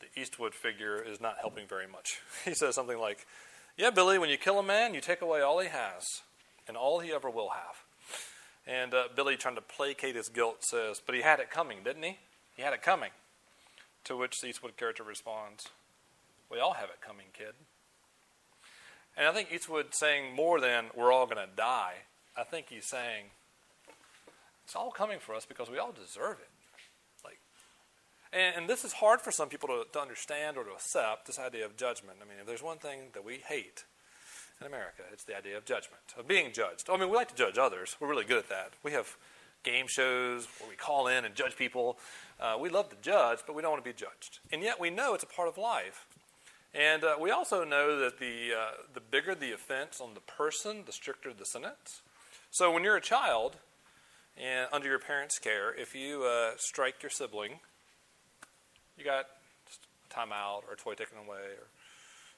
the 0.00 0.20
Eastwood 0.20 0.54
figure 0.54 1.00
is 1.02 1.20
not 1.20 1.36
helping 1.40 1.66
very 1.66 1.86
much. 1.86 2.20
He 2.44 2.54
says 2.54 2.74
something 2.74 2.98
like, 2.98 3.26
Yeah, 3.76 3.90
Billy, 3.90 4.18
when 4.18 4.30
you 4.30 4.36
kill 4.36 4.58
a 4.58 4.62
man, 4.62 4.94
you 4.94 5.00
take 5.00 5.22
away 5.22 5.40
all 5.40 5.60
he 5.60 5.68
has 5.68 6.22
and 6.68 6.76
all 6.76 7.00
he 7.00 7.12
ever 7.12 7.30
will 7.30 7.50
have. 7.50 7.84
And 8.66 8.94
uh, 8.94 9.04
Billy, 9.14 9.36
trying 9.36 9.56
to 9.56 9.60
placate 9.60 10.14
his 10.14 10.28
guilt, 10.28 10.64
says, 10.64 11.00
But 11.04 11.14
he 11.14 11.22
had 11.22 11.40
it 11.40 11.50
coming, 11.50 11.78
didn't 11.84 12.02
he? 12.02 12.18
He 12.56 12.62
had 12.62 12.72
it 12.72 12.82
coming. 12.82 13.10
To 14.04 14.16
which 14.16 14.40
the 14.40 14.48
Eastwood 14.48 14.76
character 14.76 15.02
responds, 15.02 15.68
We 16.50 16.58
all 16.58 16.74
have 16.74 16.88
it 16.88 17.00
coming, 17.00 17.26
kid. 17.32 17.54
And 19.16 19.26
I 19.26 19.32
think 19.32 19.52
Eastwood 19.52 19.94
saying 19.94 20.34
more 20.34 20.60
than 20.60 20.86
we're 20.96 21.12
all 21.12 21.26
going 21.26 21.36
to 21.36 21.54
die. 21.54 21.94
I 22.36 22.44
think 22.44 22.66
he's 22.70 22.86
saying 22.86 23.26
it's 24.64 24.74
all 24.74 24.90
coming 24.90 25.18
for 25.20 25.34
us 25.34 25.44
because 25.44 25.68
we 25.68 25.78
all 25.78 25.92
deserve 25.92 26.38
it. 26.40 26.48
And, 28.32 28.56
and 28.56 28.68
this 28.68 28.84
is 28.84 28.94
hard 28.94 29.20
for 29.20 29.30
some 29.30 29.48
people 29.48 29.68
to, 29.68 29.84
to 29.92 30.00
understand 30.00 30.56
or 30.56 30.64
to 30.64 30.70
accept 30.70 31.26
this 31.26 31.38
idea 31.38 31.66
of 31.66 31.76
judgment. 31.76 32.18
I 32.22 32.28
mean, 32.28 32.38
if 32.40 32.46
there's 32.46 32.62
one 32.62 32.78
thing 32.78 33.10
that 33.12 33.24
we 33.24 33.36
hate 33.46 33.84
in 34.60 34.66
America, 34.66 35.02
it's 35.12 35.24
the 35.24 35.36
idea 35.36 35.56
of 35.56 35.64
judgment, 35.64 36.02
of 36.18 36.26
being 36.26 36.52
judged. 36.52 36.88
I 36.90 36.96
mean, 36.96 37.10
we 37.10 37.16
like 37.16 37.28
to 37.28 37.34
judge 37.34 37.58
others. 37.58 37.96
We're 38.00 38.08
really 38.08 38.24
good 38.24 38.38
at 38.38 38.48
that. 38.48 38.72
We 38.82 38.92
have 38.92 39.16
game 39.62 39.86
shows 39.86 40.48
where 40.58 40.68
we 40.68 40.76
call 40.76 41.06
in 41.06 41.24
and 41.24 41.34
judge 41.34 41.56
people. 41.56 41.98
Uh, 42.40 42.56
we 42.58 42.68
love 42.68 42.88
to 42.90 42.96
judge, 43.00 43.40
but 43.46 43.54
we 43.54 43.62
don't 43.62 43.70
want 43.70 43.84
to 43.84 43.88
be 43.88 43.94
judged. 43.94 44.40
And 44.52 44.62
yet 44.62 44.80
we 44.80 44.90
know 44.90 45.14
it's 45.14 45.22
a 45.22 45.26
part 45.26 45.48
of 45.48 45.58
life. 45.58 46.06
And 46.74 47.04
uh, 47.04 47.16
we 47.20 47.30
also 47.30 47.64
know 47.64 47.98
that 48.00 48.18
the, 48.18 48.54
uh, 48.58 48.70
the 48.94 49.00
bigger 49.00 49.34
the 49.34 49.52
offense 49.52 50.00
on 50.00 50.14
the 50.14 50.20
person, 50.20 50.84
the 50.86 50.92
stricter 50.92 51.32
the 51.34 51.44
sentence. 51.44 52.00
So 52.50 52.72
when 52.72 52.82
you're 52.82 52.96
a 52.96 53.02
child 53.02 53.56
and 54.38 54.68
under 54.72 54.88
your 54.88 54.98
parents' 54.98 55.38
care, 55.38 55.74
if 55.74 55.94
you 55.94 56.24
uh, 56.24 56.52
strike 56.56 57.02
your 57.02 57.10
sibling, 57.10 57.60
you 59.02 59.10
got 59.10 59.26
a 59.26 60.14
timeout 60.14 60.62
or 60.68 60.74
a 60.74 60.76
toy 60.76 60.94
taken 60.94 61.18
away 61.18 61.38
or 61.58 61.66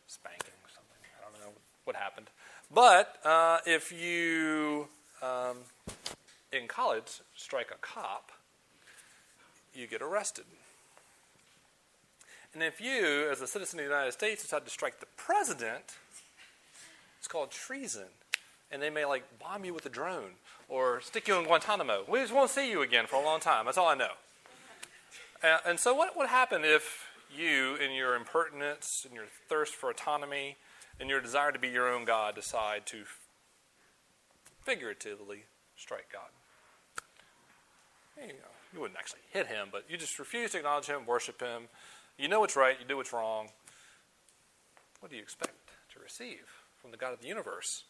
spanking 0.07 0.55
or 0.65 0.71
something. 0.71 0.97
I 1.21 1.31
don't 1.31 1.41
know 1.41 1.53
what 1.85 1.97
happened. 1.97 2.29
But 2.73 3.17
uh, 3.25 3.59
if 3.67 3.93
you, 3.93 4.89
um, 5.23 5.59
in 6.53 6.67
college, 6.67 7.21
strike 7.37 7.71
a 7.71 7.77
cop, 7.81 8.33
you 9.75 9.87
get 9.87 10.01
arrested. 10.01 10.45
And 12.55 12.63
if 12.63 12.81
you, 12.81 13.29
as 13.31 13.43
a 13.43 13.47
citizen 13.47 13.81
of 13.81 13.85
the 13.85 13.91
United 13.91 14.13
States, 14.13 14.43
decide 14.43 14.65
to 14.65 14.71
strike 14.71 15.01
the 15.01 15.07
president, 15.17 15.97
it's 17.19 17.29
called 17.29 17.51
treason. 17.51 18.07
And 18.71 18.81
they 18.81 18.91
may 18.91 19.05
like 19.05 19.25
bomb 19.39 19.65
you 19.65 19.75
with 19.75 19.85
a 19.85 19.91
drone 19.91 20.39
or 20.69 21.01
stick 21.03 21.29
you 21.29 21.37
in 21.37 21.45
Guantanamo. 21.45 22.05
We 22.09 22.21
just 22.21 22.33
won't 22.33 22.51
see 22.51 22.71
you 22.71 22.81
again 22.81 23.07
for 23.07 23.17
a 23.17 23.25
long 23.25 23.41
time. 23.41 23.67
That's 23.67 23.77
all 23.77 23.89
I 23.89 23.95
know. 23.95 24.13
Uh, 25.45 25.59
and 25.67 25.79
so, 25.79 25.93
what 25.93 26.17
would 26.17 26.29
happen 26.29 26.65
if 26.65 27.05
you, 27.37 27.77
in 27.77 27.93
your 27.93 28.17
impertinence, 28.17 29.07
in 29.09 29.15
your 29.15 29.27
thirst 29.49 29.75
for 29.75 29.91
autonomy, 29.91 30.57
in 30.99 31.09
your 31.09 31.21
desire 31.21 31.53
to 31.53 31.59
be 31.59 31.69
your 31.69 31.93
own 31.93 32.07
God, 32.07 32.35
decide 32.35 32.87
to 32.87 33.03
figuratively 34.63 35.45
strike 35.77 36.07
God? 36.11 36.31
You, 38.17 38.29
know, 38.29 38.55
you 38.73 38.81
wouldn't 38.81 38.99
actually 38.99 39.21
hit 39.33 39.49
him, 39.49 39.69
but 39.71 39.85
you 39.87 39.99
just 39.99 40.19
refuse 40.19 40.53
to 40.53 40.59
acknowledge 40.59 40.87
him, 40.87 41.05
worship 41.05 41.43
him, 41.43 41.65
you 42.17 42.29
know 42.29 42.41
what's 42.41 42.57
right, 42.57 42.77
you 42.81 42.87
do 42.87 42.97
what's 42.97 43.13
wrong. 43.13 43.49
What 45.01 45.11
do 45.11 45.17
you 45.17 45.23
expect 45.23 45.53
to 45.93 46.01
receive 46.01 46.47
from 46.81 46.91
the 46.91 46.97
God 46.97 47.13
of 47.13 47.21
the 47.21 47.29
universe? 47.29 47.85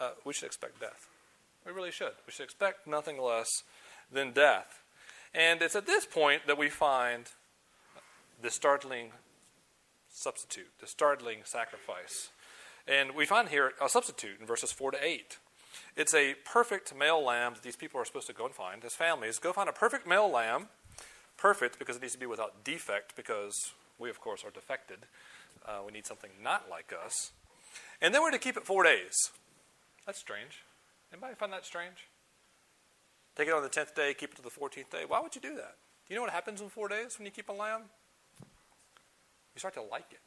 Uh, 0.00 0.12
we 0.24 0.32
should 0.32 0.46
expect 0.46 0.80
death. 0.80 1.06
We 1.64 1.70
really 1.70 1.92
should. 1.92 2.12
We 2.26 2.32
should 2.32 2.44
expect 2.44 2.88
nothing 2.88 3.20
less 3.20 3.62
than 4.10 4.32
death. 4.32 4.79
And 5.34 5.62
it's 5.62 5.76
at 5.76 5.86
this 5.86 6.06
point 6.06 6.46
that 6.46 6.58
we 6.58 6.68
find 6.68 7.26
the 8.42 8.50
startling 8.50 9.12
substitute, 10.12 10.70
the 10.80 10.86
startling 10.86 11.40
sacrifice. 11.44 12.30
And 12.88 13.14
we 13.14 13.26
find 13.26 13.48
here 13.48 13.72
a 13.80 13.88
substitute 13.88 14.40
in 14.40 14.46
verses 14.46 14.72
4 14.72 14.92
to 14.92 15.04
8. 15.04 15.38
It's 15.96 16.14
a 16.14 16.34
perfect 16.44 16.94
male 16.96 17.22
lamb 17.24 17.54
that 17.54 17.62
these 17.62 17.76
people 17.76 18.00
are 18.00 18.04
supposed 18.04 18.26
to 18.26 18.32
go 18.32 18.46
and 18.46 18.54
find 18.54 18.84
as 18.84 18.94
families. 18.94 19.38
Go 19.38 19.52
find 19.52 19.68
a 19.68 19.72
perfect 19.72 20.06
male 20.06 20.30
lamb 20.30 20.68
perfect 21.36 21.78
because 21.78 21.96
it 21.96 22.02
needs 22.02 22.14
to 22.14 22.18
be 22.18 22.26
without 22.26 22.64
defect 22.64 23.16
because 23.16 23.72
we, 23.98 24.10
of 24.10 24.20
course, 24.20 24.44
are 24.44 24.50
defected. 24.50 24.98
Uh, 25.66 25.80
we 25.84 25.92
need 25.92 26.06
something 26.06 26.30
not 26.42 26.68
like 26.68 26.92
us. 27.04 27.32
And 28.00 28.14
then 28.14 28.22
we're 28.22 28.30
to 28.30 28.38
keep 28.38 28.56
it 28.56 28.64
four 28.64 28.82
days. 28.82 29.30
That's 30.06 30.18
strange. 30.18 30.64
Anybody 31.12 31.34
find 31.34 31.52
that 31.52 31.64
strange? 31.64 32.06
Take 33.40 33.48
it 33.48 33.54
on 33.54 33.62
the 33.62 33.70
10th 33.70 33.94
day, 33.94 34.12
keep 34.12 34.32
it 34.32 34.36
to 34.36 34.42
the 34.42 34.50
14th 34.50 34.90
day. 34.90 35.04
Why 35.08 35.18
would 35.18 35.34
you 35.34 35.40
do 35.40 35.54
that? 35.54 35.76
You 36.10 36.16
know 36.16 36.20
what 36.20 36.30
happens 36.30 36.60
in 36.60 36.68
four 36.68 36.88
days 36.88 37.18
when 37.18 37.24
you 37.24 37.32
keep 37.32 37.48
a 37.48 37.52
lamb? 37.54 37.84
You 39.54 39.58
start 39.58 39.72
to 39.76 39.82
like 39.82 40.08
it. 40.10 40.20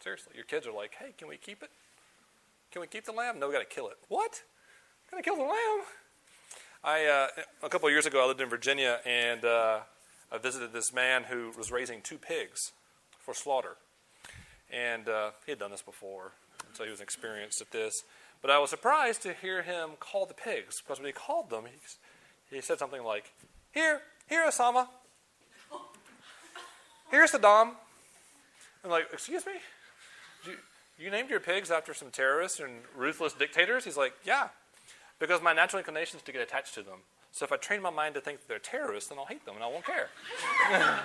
Seriously, 0.00 0.34
your 0.36 0.44
kids 0.44 0.68
are 0.68 0.72
like, 0.72 0.94
hey, 0.94 1.14
can 1.18 1.26
we 1.26 1.36
keep 1.36 1.64
it? 1.64 1.70
Can 2.70 2.80
we 2.80 2.86
keep 2.86 3.06
the 3.06 3.12
lamb? 3.12 3.40
No, 3.40 3.48
we 3.48 3.52
got 3.52 3.68
to 3.68 3.74
kill 3.74 3.88
it. 3.88 3.96
What? 4.06 4.40
To 5.10 5.20
kill 5.20 5.34
the 5.34 5.42
lamb? 5.42 5.80
I 6.84 7.06
uh, 7.06 7.42
a 7.64 7.68
couple 7.68 7.88
of 7.88 7.92
years 7.92 8.06
ago, 8.06 8.22
I 8.22 8.28
lived 8.28 8.40
in 8.40 8.48
Virginia, 8.48 9.00
and 9.04 9.44
uh, 9.44 9.80
I 10.30 10.38
visited 10.38 10.72
this 10.72 10.92
man 10.92 11.24
who 11.24 11.50
was 11.58 11.72
raising 11.72 12.02
two 12.02 12.18
pigs 12.18 12.70
for 13.18 13.34
slaughter, 13.34 13.78
and 14.72 15.08
uh, 15.08 15.30
he 15.44 15.50
had 15.50 15.58
done 15.58 15.72
this 15.72 15.82
before, 15.82 16.34
so 16.72 16.84
he 16.84 16.90
was 16.90 17.00
experienced 17.00 17.60
at 17.60 17.72
this. 17.72 18.04
But 18.42 18.50
I 18.50 18.58
was 18.58 18.70
surprised 18.70 19.22
to 19.22 19.34
hear 19.34 19.62
him 19.62 19.90
call 20.00 20.26
the 20.26 20.34
pigs 20.34 20.80
because 20.80 20.98
when 20.98 21.06
he 21.06 21.12
called 21.12 21.50
them, 21.50 21.64
he, 21.66 22.56
he 22.56 22.60
said 22.62 22.78
something 22.78 23.02
like, 23.02 23.32
"Here, 23.72 24.00
here, 24.28 24.46
Osama. 24.46 24.88
Here's 27.10 27.32
Saddam." 27.32 27.72
I'm 28.84 28.90
like, 28.90 29.08
"Excuse 29.12 29.44
me." 29.44 29.52
You, 30.46 30.54
you 30.98 31.10
named 31.10 31.30
your 31.30 31.40
pigs 31.40 31.70
after 31.70 31.92
some 31.94 32.10
terrorists 32.10 32.60
and 32.60 32.70
ruthless 32.96 33.32
dictators? 33.32 33.84
He's 33.84 33.96
like, 33.96 34.14
Yeah. 34.24 34.48
Because 35.18 35.42
my 35.42 35.52
natural 35.52 35.78
inclination 35.78 36.16
is 36.16 36.22
to 36.22 36.32
get 36.32 36.40
attached 36.40 36.74
to 36.74 36.82
them. 36.82 37.00
So 37.30 37.44
if 37.44 37.52
I 37.52 37.56
train 37.56 37.82
my 37.82 37.90
mind 37.90 38.14
to 38.14 38.20
think 38.20 38.38
that 38.40 38.48
they're 38.48 38.58
terrorists, 38.58 39.10
then 39.10 39.18
I'll 39.18 39.26
hate 39.26 39.44
them 39.44 39.54
and 39.54 39.62
I 39.62 39.66
won't 39.66 39.84
care. 39.84 40.08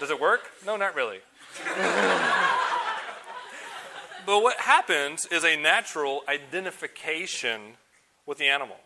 Does 0.00 0.10
it 0.10 0.20
work? 0.20 0.42
No, 0.64 0.76
not 0.76 0.94
really. 0.94 1.20
but 4.28 4.42
what 4.42 4.58
happens 4.58 5.24
is 5.24 5.42
a 5.42 5.56
natural 5.56 6.20
identification 6.28 7.78
with 8.26 8.36
the 8.36 8.44
animal. 8.44 8.76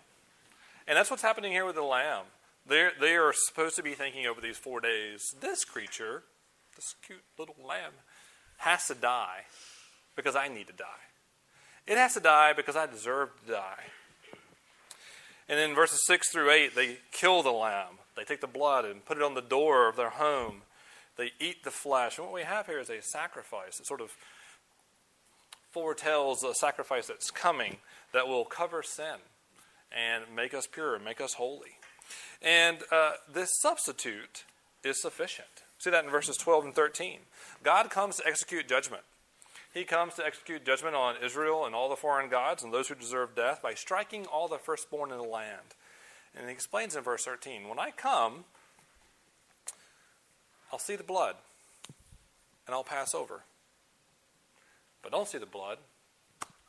And 0.86 0.96
that's 0.96 1.10
what's 1.10 1.24
happening 1.24 1.50
here 1.50 1.64
with 1.64 1.74
the 1.74 1.82
lamb. 1.82 2.26
They're, 2.64 2.92
they 3.00 3.16
are 3.16 3.32
supposed 3.34 3.74
to 3.74 3.82
be 3.82 3.94
thinking 3.94 4.24
over 4.24 4.40
these 4.40 4.56
four 4.56 4.80
days 4.80 5.34
this 5.40 5.64
creature, 5.64 6.22
this 6.76 6.94
cute 7.04 7.24
little 7.36 7.56
lamb, 7.66 7.90
has 8.58 8.86
to 8.86 8.94
die 8.94 9.46
because 10.14 10.36
I 10.36 10.46
need 10.46 10.68
to 10.68 10.72
die. 10.74 10.84
It 11.88 11.98
has 11.98 12.14
to 12.14 12.20
die 12.20 12.52
because 12.52 12.76
I 12.76 12.86
deserve 12.86 13.30
to 13.44 13.50
die. 13.50 13.82
And 15.48 15.58
in 15.58 15.74
verses 15.74 16.06
6 16.06 16.30
through 16.30 16.52
8, 16.52 16.76
they 16.76 16.98
kill 17.10 17.42
the 17.42 17.50
lamb. 17.50 17.98
They 18.16 18.22
take 18.22 18.42
the 18.42 18.46
blood 18.46 18.84
and 18.84 19.04
put 19.04 19.16
it 19.16 19.24
on 19.24 19.34
the 19.34 19.42
door 19.42 19.88
of 19.88 19.96
their 19.96 20.10
home. 20.10 20.62
They 21.16 21.32
eat 21.40 21.64
the 21.64 21.72
flesh. 21.72 22.16
And 22.16 22.28
what 22.28 22.34
we 22.34 22.42
have 22.42 22.66
here 22.66 22.78
is 22.78 22.90
a 22.90 23.02
sacrifice 23.02 23.78
that 23.78 23.88
sort 23.88 24.00
of 24.00 24.12
foretells 25.72 26.44
a 26.44 26.54
sacrifice 26.54 27.06
that's 27.06 27.30
coming 27.30 27.78
that 28.12 28.28
will 28.28 28.44
cover 28.44 28.82
sin 28.82 29.16
and 29.90 30.24
make 30.34 30.54
us 30.54 30.66
pure 30.66 30.94
and 30.94 31.04
make 31.04 31.20
us 31.20 31.34
holy. 31.34 31.78
And 32.40 32.78
uh, 32.90 33.12
this 33.32 33.60
substitute 33.60 34.44
is 34.84 35.00
sufficient. 35.00 35.48
See 35.78 35.90
that 35.90 36.04
in 36.04 36.10
verses 36.10 36.36
12 36.36 36.66
and 36.66 36.74
13. 36.74 37.18
God 37.62 37.90
comes 37.90 38.16
to 38.16 38.26
execute 38.26 38.68
judgment. 38.68 39.02
He 39.72 39.84
comes 39.84 40.14
to 40.14 40.26
execute 40.26 40.66
judgment 40.66 40.94
on 40.94 41.16
Israel 41.24 41.64
and 41.64 41.74
all 41.74 41.88
the 41.88 41.96
foreign 41.96 42.28
gods 42.28 42.62
and 42.62 42.72
those 42.72 42.88
who 42.88 42.94
deserve 42.94 43.34
death 43.34 43.62
by 43.62 43.74
striking 43.74 44.26
all 44.26 44.48
the 44.48 44.58
firstborn 44.58 45.10
in 45.10 45.16
the 45.16 45.24
land. 45.24 45.74
And 46.36 46.46
he 46.46 46.52
explains 46.52 46.94
in 46.94 47.02
verse 47.02 47.24
13 47.24 47.68
When 47.68 47.78
I 47.78 47.90
come, 47.90 48.44
I'll 50.72 50.78
see 50.78 50.96
the 50.96 51.02
blood 51.02 51.36
and 52.66 52.74
I'll 52.74 52.84
pass 52.84 53.14
over. 53.14 53.44
But 55.02 55.12
don't 55.12 55.28
see 55.28 55.38
the 55.38 55.46
blood, 55.46 55.78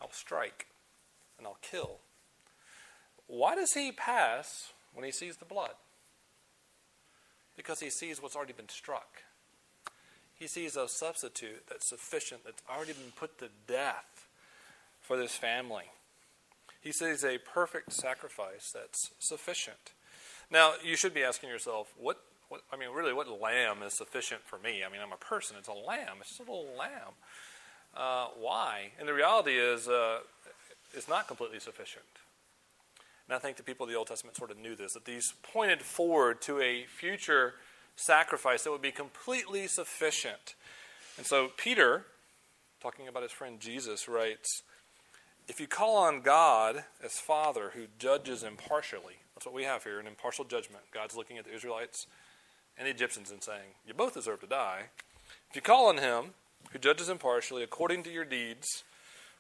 I'll 0.01 0.11
strike 0.11 0.67
and 1.37 1.47
I'll 1.47 1.59
kill. 1.61 1.99
Why 3.27 3.55
does 3.55 3.73
he 3.73 3.91
pass 3.91 4.73
when 4.93 5.05
he 5.05 5.11
sees 5.11 5.37
the 5.37 5.45
blood? 5.45 5.73
Because 7.55 7.79
he 7.79 7.89
sees 7.89 8.21
what's 8.21 8.35
already 8.35 8.53
been 8.53 8.69
struck. 8.69 9.23
He 10.33 10.47
sees 10.47 10.75
a 10.75 10.87
substitute 10.87 11.63
that's 11.69 11.87
sufficient, 11.87 12.43
that's 12.43 12.61
already 12.69 12.93
been 12.93 13.13
put 13.15 13.37
to 13.39 13.49
death 13.67 14.27
for 14.99 15.15
this 15.15 15.35
family. 15.35 15.85
He 16.81 16.91
sees 16.91 17.23
a 17.23 17.37
perfect 17.37 17.93
sacrifice 17.93 18.71
that's 18.73 19.11
sufficient. 19.19 19.93
Now, 20.51 20.73
you 20.83 20.97
should 20.97 21.13
be 21.13 21.23
asking 21.23 21.49
yourself, 21.49 21.93
what, 21.97 22.19
what 22.49 22.61
I 22.71 22.77
mean, 22.77 22.89
really, 22.89 23.13
what 23.13 23.29
lamb 23.41 23.83
is 23.85 23.93
sufficient 23.93 24.41
for 24.43 24.59
me? 24.59 24.83
I 24.85 24.91
mean, 24.91 25.01
I'm 25.01 25.13
a 25.13 25.17
person, 25.17 25.55
it's 25.57 25.69
a 25.69 25.73
lamb, 25.73 26.17
it's 26.19 26.29
just 26.29 26.39
a 26.41 26.43
little 26.43 26.75
lamb. 26.77 27.13
Uh, 27.95 28.27
why? 28.39 28.91
And 28.99 29.07
the 29.07 29.13
reality 29.13 29.57
is, 29.57 29.87
uh, 29.87 30.19
it's 30.93 31.07
not 31.07 31.27
completely 31.27 31.59
sufficient. 31.59 32.05
And 33.27 33.35
I 33.35 33.39
think 33.39 33.57
the 33.57 33.63
people 33.63 33.85
of 33.85 33.91
the 33.91 33.97
Old 33.97 34.07
Testament 34.07 34.35
sort 34.35 34.51
of 34.51 34.57
knew 34.57 34.75
this, 34.75 34.93
that 34.93 35.05
these 35.05 35.33
pointed 35.43 35.81
forward 35.81 36.41
to 36.41 36.59
a 36.59 36.85
future 36.85 37.55
sacrifice 37.95 38.63
that 38.63 38.71
would 38.71 38.81
be 38.81 38.91
completely 38.91 39.67
sufficient. 39.67 40.55
And 41.17 41.25
so 41.25 41.49
Peter, 41.55 42.05
talking 42.81 43.07
about 43.07 43.23
his 43.23 43.31
friend 43.31 43.59
Jesus, 43.59 44.07
writes 44.07 44.63
If 45.47 45.59
you 45.59 45.67
call 45.67 45.97
on 45.97 46.21
God 46.21 46.83
as 47.03 47.13
Father 47.13 47.71
who 47.75 47.85
judges 47.97 48.43
impartially, 48.43 49.15
that's 49.35 49.45
what 49.45 49.55
we 49.55 49.63
have 49.63 49.83
here 49.83 49.99
an 49.99 50.07
impartial 50.07 50.45
judgment. 50.45 50.83
God's 50.93 51.15
looking 51.15 51.37
at 51.37 51.45
the 51.45 51.53
Israelites 51.53 52.07
and 52.77 52.87
the 52.87 52.91
Egyptians 52.91 53.31
and 53.31 53.43
saying, 53.43 53.75
You 53.85 53.93
both 53.93 54.15
deserve 54.15 54.41
to 54.41 54.47
die. 54.47 54.85
If 55.49 55.55
you 55.55 55.61
call 55.61 55.87
on 55.87 55.97
him 55.97 56.33
who 56.71 56.79
judges 56.79 57.09
impartially 57.09 57.63
according 57.63 58.03
to 58.03 58.11
your 58.11 58.25
deeds. 58.25 58.83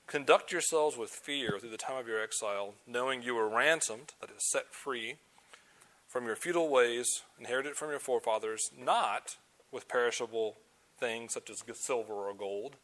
Conduct 0.07 0.51
yourselves 0.51 0.97
with 0.97 1.09
fear 1.09 1.57
through 1.59 1.69
the 1.69 1.77
time 1.77 1.97
of 1.97 2.07
your 2.07 2.21
exile, 2.21 2.73
knowing 2.85 3.21
you 3.21 3.35
were 3.35 3.47
ransomed, 3.47 4.13
that 4.19 4.29
is, 4.29 4.49
set 4.51 4.73
free, 4.73 5.15
from 6.07 6.25
your 6.25 6.35
feudal 6.35 6.69
ways, 6.69 7.23
inherited 7.39 7.75
from 7.75 7.89
your 7.89 7.99
forefathers, 7.99 8.69
not 8.77 9.37
with 9.71 9.87
perishable 9.87 10.57
things 10.99 11.33
such 11.33 11.49
as 11.49 11.63
silver 11.75 12.13
or 12.13 12.33
gold. 12.33 12.75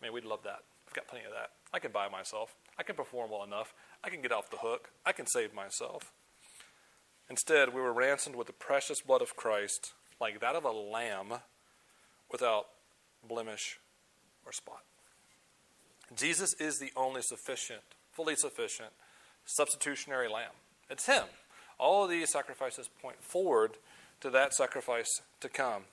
I 0.00 0.06
mean, 0.06 0.14
we'd 0.14 0.24
love 0.24 0.44
that. 0.44 0.62
I've 0.86 0.94
got 0.94 1.08
plenty 1.08 1.26
of 1.26 1.32
that. 1.32 1.50
I 1.72 1.78
can 1.78 1.92
buy 1.92 2.08
myself. 2.08 2.54
I 2.78 2.82
can 2.84 2.96
perform 2.96 3.30
well 3.30 3.44
enough. 3.44 3.74
I 4.02 4.10
can 4.10 4.22
get 4.22 4.32
off 4.32 4.50
the 4.50 4.58
hook. 4.58 4.90
I 5.04 5.12
can 5.12 5.26
save 5.26 5.52
myself. 5.52 6.12
Instead, 7.28 7.74
we 7.74 7.80
were 7.80 7.92
ransomed 7.92 8.36
with 8.36 8.46
the 8.46 8.52
precious 8.52 9.00
blood 9.00 9.22
of 9.22 9.36
Christ, 9.36 9.92
like 10.20 10.40
that 10.40 10.54
of 10.54 10.64
a 10.64 10.70
lamb 10.70 11.40
without 12.30 12.66
blemish 13.28 13.78
or 14.44 14.52
spot. 14.52 14.82
Jesus 16.14 16.54
is 16.60 16.78
the 16.78 16.92
only 16.96 17.22
sufficient, 17.22 17.80
fully 18.12 18.36
sufficient, 18.36 18.90
substitutionary 19.44 20.28
lamb. 20.28 20.52
It's 20.90 21.06
Him. 21.06 21.24
All 21.78 22.04
of 22.04 22.10
these 22.10 22.30
sacrifices 22.30 22.88
point 23.02 23.22
forward 23.22 23.72
to 24.20 24.30
that 24.30 24.54
sacrifice 24.54 25.22
to 25.40 25.48
come. 25.48 25.84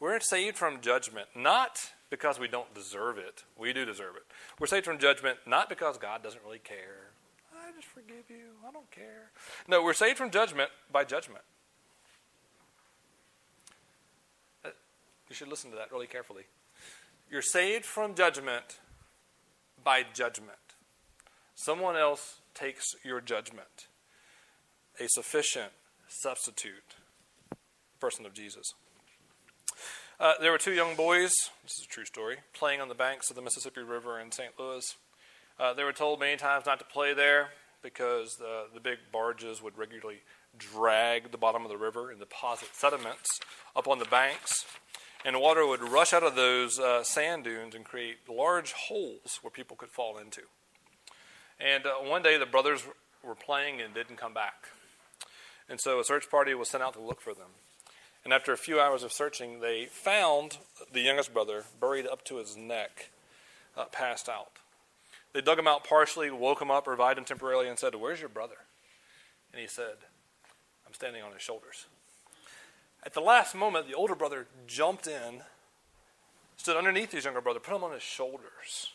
We're 0.00 0.18
saved 0.20 0.56
from 0.56 0.80
judgment, 0.80 1.28
not 1.34 1.92
because 2.10 2.38
we 2.38 2.48
don't 2.48 2.74
deserve 2.74 3.18
it. 3.18 3.44
We 3.56 3.72
do 3.72 3.84
deserve 3.84 4.16
it. 4.16 4.24
We're 4.58 4.66
saved 4.66 4.84
from 4.84 4.98
judgment 4.98 5.38
not 5.46 5.68
because 5.68 5.96
God 5.96 6.22
doesn't 6.22 6.42
really 6.44 6.58
care. 6.58 7.12
I 7.54 7.70
just 7.74 7.86
forgive 7.86 8.28
you. 8.28 8.50
I 8.68 8.72
don't 8.72 8.90
care. 8.90 9.30
No, 9.68 9.82
we're 9.82 9.94
saved 9.94 10.18
from 10.18 10.30
judgment 10.30 10.70
by 10.90 11.04
judgment. 11.04 11.44
Uh, 14.64 14.70
you 15.28 15.34
should 15.34 15.48
listen 15.48 15.70
to 15.70 15.76
that 15.76 15.92
really 15.92 16.06
carefully. 16.06 16.42
You're 17.32 17.40
saved 17.40 17.86
from 17.86 18.14
judgment 18.14 18.78
by 19.82 20.04
judgment. 20.12 20.58
Someone 21.54 21.96
else 21.96 22.40
takes 22.52 22.84
your 23.02 23.22
judgment. 23.22 23.86
A 25.00 25.08
sufficient 25.08 25.72
substitute, 26.08 26.96
person 27.98 28.26
of 28.26 28.34
Jesus. 28.34 28.74
Uh, 30.20 30.34
there 30.42 30.52
were 30.52 30.58
two 30.58 30.74
young 30.74 30.94
boys, 30.94 31.32
this 31.62 31.72
is 31.80 31.86
a 31.86 31.88
true 31.88 32.04
story, 32.04 32.36
playing 32.52 32.82
on 32.82 32.90
the 32.90 32.94
banks 32.94 33.30
of 33.30 33.36
the 33.36 33.40
Mississippi 33.40 33.80
River 33.80 34.20
in 34.20 34.30
St. 34.30 34.52
Louis. 34.58 34.84
Uh, 35.58 35.72
they 35.72 35.84
were 35.84 35.92
told 35.94 36.20
many 36.20 36.36
times 36.36 36.66
not 36.66 36.80
to 36.80 36.84
play 36.84 37.14
there 37.14 37.48
because 37.82 38.36
the, 38.38 38.64
the 38.74 38.80
big 38.80 38.98
barges 39.10 39.62
would 39.62 39.78
regularly 39.78 40.20
drag 40.58 41.32
the 41.32 41.38
bottom 41.38 41.62
of 41.62 41.70
the 41.70 41.78
river 41.78 42.10
and 42.10 42.20
deposit 42.20 42.68
sediments 42.74 43.40
up 43.74 43.88
on 43.88 43.98
the 43.98 44.04
banks. 44.04 44.66
And 45.24 45.40
water 45.40 45.66
would 45.66 45.82
rush 45.82 46.12
out 46.12 46.24
of 46.24 46.34
those 46.34 46.78
uh, 46.80 47.04
sand 47.04 47.44
dunes 47.44 47.74
and 47.74 47.84
create 47.84 48.28
large 48.28 48.72
holes 48.72 49.38
where 49.40 49.50
people 49.50 49.76
could 49.76 49.90
fall 49.90 50.18
into. 50.18 50.42
And 51.60 51.86
uh, 51.86 51.94
one 52.02 52.22
day 52.22 52.38
the 52.38 52.46
brothers 52.46 52.82
were 53.22 53.36
playing 53.36 53.80
and 53.80 53.94
didn't 53.94 54.16
come 54.16 54.34
back. 54.34 54.68
And 55.68 55.80
so 55.80 56.00
a 56.00 56.04
search 56.04 56.28
party 56.28 56.54
was 56.54 56.68
sent 56.68 56.82
out 56.82 56.94
to 56.94 57.00
look 57.00 57.20
for 57.20 57.34
them. 57.34 57.50
And 58.24 58.32
after 58.32 58.52
a 58.52 58.56
few 58.56 58.80
hours 58.80 59.02
of 59.02 59.12
searching, 59.12 59.60
they 59.60 59.86
found 59.86 60.58
the 60.92 61.00
youngest 61.00 61.32
brother 61.32 61.64
buried 61.80 62.06
up 62.06 62.24
to 62.26 62.36
his 62.36 62.56
neck, 62.56 63.10
uh, 63.76 63.86
passed 63.86 64.28
out. 64.28 64.52
They 65.32 65.40
dug 65.40 65.58
him 65.58 65.66
out 65.66 65.84
partially, 65.84 66.30
woke 66.30 66.60
him 66.60 66.70
up, 66.70 66.86
revived 66.86 67.18
him 67.18 67.24
temporarily, 67.24 67.68
and 67.68 67.78
said, 67.78 67.94
Where's 67.94 68.20
your 68.20 68.28
brother? 68.28 68.56
And 69.52 69.60
he 69.60 69.66
said, 69.66 69.96
I'm 70.86 70.94
standing 70.94 71.22
on 71.22 71.32
his 71.32 71.42
shoulders. 71.42 71.86
At 73.04 73.14
the 73.14 73.20
last 73.20 73.54
moment, 73.54 73.88
the 73.88 73.94
older 73.94 74.14
brother 74.14 74.46
jumped 74.66 75.06
in, 75.06 75.42
stood 76.56 76.76
underneath 76.76 77.12
his 77.12 77.24
younger 77.24 77.40
brother, 77.40 77.58
put 77.58 77.74
him 77.74 77.82
on 77.82 77.92
his 77.92 78.02
shoulders 78.02 78.92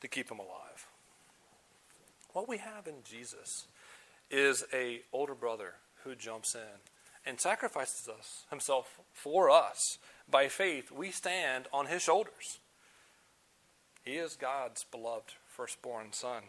to 0.00 0.08
keep 0.08 0.30
him 0.30 0.40
alive. 0.40 0.86
What 2.32 2.48
we 2.48 2.58
have 2.58 2.88
in 2.88 2.96
Jesus 3.04 3.66
is 4.30 4.64
a 4.72 5.02
older 5.12 5.34
brother 5.34 5.74
who 6.02 6.16
jumps 6.16 6.56
in 6.56 6.80
and 7.24 7.40
sacrifices 7.40 8.08
us, 8.08 8.44
himself 8.50 8.98
for 9.12 9.48
us. 9.48 9.98
By 10.28 10.48
faith, 10.48 10.90
we 10.90 11.10
stand 11.10 11.66
on 11.72 11.86
his 11.86 12.02
shoulders. 12.02 12.58
He 14.04 14.14
is 14.14 14.36
God's 14.36 14.84
beloved 14.84 15.34
firstborn 15.46 16.12
son. 16.12 16.42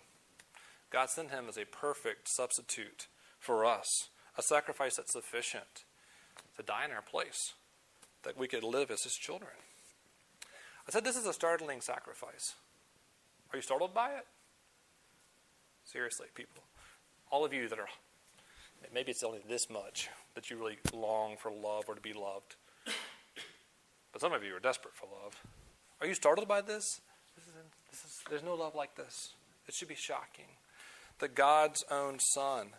God 0.89 1.09
sent 1.09 1.29
him 1.29 1.45
as 1.47 1.57
a 1.57 1.65
perfect 1.65 2.27
substitute 2.27 3.07
for 3.39 3.65
us, 3.65 4.09
a 4.37 4.41
sacrifice 4.41 4.95
that's 4.95 5.13
sufficient 5.13 5.85
to 6.57 6.63
die 6.63 6.85
in 6.85 6.91
our 6.91 7.01
place, 7.01 7.53
that 8.23 8.37
we 8.37 8.47
could 8.47 8.63
live 8.63 8.91
as 8.91 9.03
his 9.03 9.15
children. 9.15 9.51
I 10.87 10.91
said 10.91 11.03
this 11.03 11.15
is 11.15 11.25
a 11.25 11.33
startling 11.33 11.81
sacrifice. 11.81 12.55
Are 13.51 13.57
you 13.57 13.61
startled 13.61 13.93
by 13.93 14.11
it? 14.11 14.25
Seriously, 15.83 16.27
people. 16.35 16.63
All 17.31 17.45
of 17.45 17.53
you 17.53 17.67
that 17.69 17.79
are 17.79 17.87
maybe 18.93 19.11
it's 19.11 19.23
only 19.23 19.39
this 19.47 19.69
much 19.69 20.09
that 20.35 20.49
you 20.49 20.57
really 20.57 20.77
long 20.93 21.37
for 21.37 21.51
love 21.51 21.85
or 21.87 21.95
to 21.95 22.01
be 22.01 22.13
loved. 22.13 22.55
But 24.11 24.21
some 24.21 24.33
of 24.33 24.43
you 24.43 24.55
are 24.55 24.59
desperate 24.59 24.95
for 24.95 25.07
love. 25.23 25.41
Are 26.01 26.07
you 26.07 26.13
startled 26.13 26.47
by 26.47 26.61
this? 26.61 27.01
This 27.35 27.47
is, 27.47 27.53
this 27.91 27.99
is, 28.05 28.21
there's 28.29 28.43
no 28.43 28.55
love 28.55 28.75
like 28.75 28.95
this. 28.95 29.33
It 29.67 29.73
should 29.73 29.87
be 29.87 29.95
shocking 29.95 30.45
that 31.19 31.35
God's 31.35 31.83
own 31.89 32.19
Son 32.19 32.69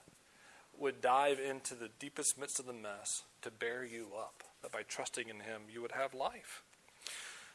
would 0.78 1.00
dive 1.00 1.38
into 1.38 1.74
the 1.74 1.90
deepest 1.98 2.38
midst 2.38 2.58
of 2.58 2.66
the 2.66 2.72
mess 2.72 3.22
to 3.46 3.52
bear 3.52 3.84
you 3.84 4.08
up, 4.18 4.42
that 4.62 4.72
by 4.72 4.82
trusting 4.82 5.28
in 5.28 5.36
Him 5.36 5.62
you 5.72 5.80
would 5.80 5.92
have 5.92 6.14
life. 6.14 6.62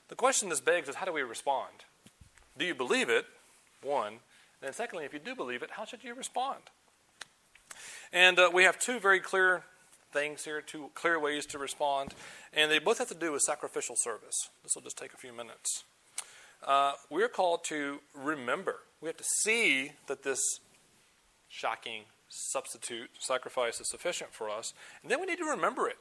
The 0.08 0.16
question 0.16 0.48
this 0.48 0.62
begs 0.62 0.88
is 0.88 0.96
how 0.96 1.06
do 1.06 1.12
we 1.12 1.22
respond? 1.22 1.84
Do 2.58 2.66
you 2.66 2.74
believe 2.74 3.10
it? 3.10 3.26
One. 3.84 4.08
And 4.14 4.20
then, 4.62 4.74
secondly, 4.74 5.04
if 5.04 5.14
you 5.14 5.20
do 5.20 5.36
believe 5.36 5.62
it, 5.62 5.72
how 5.72 5.84
should 5.84 6.04
you 6.04 6.14
respond? 6.14 6.62
And 8.14 8.40
uh, 8.40 8.50
we 8.54 8.64
have 8.64 8.80
two 8.80 9.00
very 9.00 9.20
clear 9.20 9.64
things 10.14 10.46
here, 10.46 10.62
two 10.62 10.92
clear 10.94 11.20
ways 11.20 11.46
to 11.48 11.58
respond, 11.58 12.14
and 12.54 12.72
they 12.72 12.80
both 12.80 13.00
have 13.00 13.08
to 13.10 13.16
do 13.16 13.34
with 13.34 13.42
sacrificial 13.42 13.96
service. 13.98 14.50
This 14.64 14.74
will 14.76 14.82
just 14.82 14.98
take 14.98 15.14
a 15.14 15.18
few 15.18 15.34
minutes. 15.34 15.84
Uh, 16.66 16.94
we're 17.10 17.30
called 17.30 17.64
to 17.66 18.00
remember. 18.14 18.78
We 19.02 19.08
have 19.08 19.18
to 19.18 19.26
see 19.44 19.92
that 20.08 20.24
this 20.24 20.40
shocking 21.50 22.04
substitute 22.32 23.10
sacrifice 23.20 23.80
is 23.82 23.88
sufficient 23.88 24.34
for 24.34 24.50
us, 24.50 24.74
and 25.02 25.12
then 25.12 25.20
we 25.20 25.26
need 25.26 25.38
to 25.38 25.46
remember 25.46 25.88
it. 25.88 25.98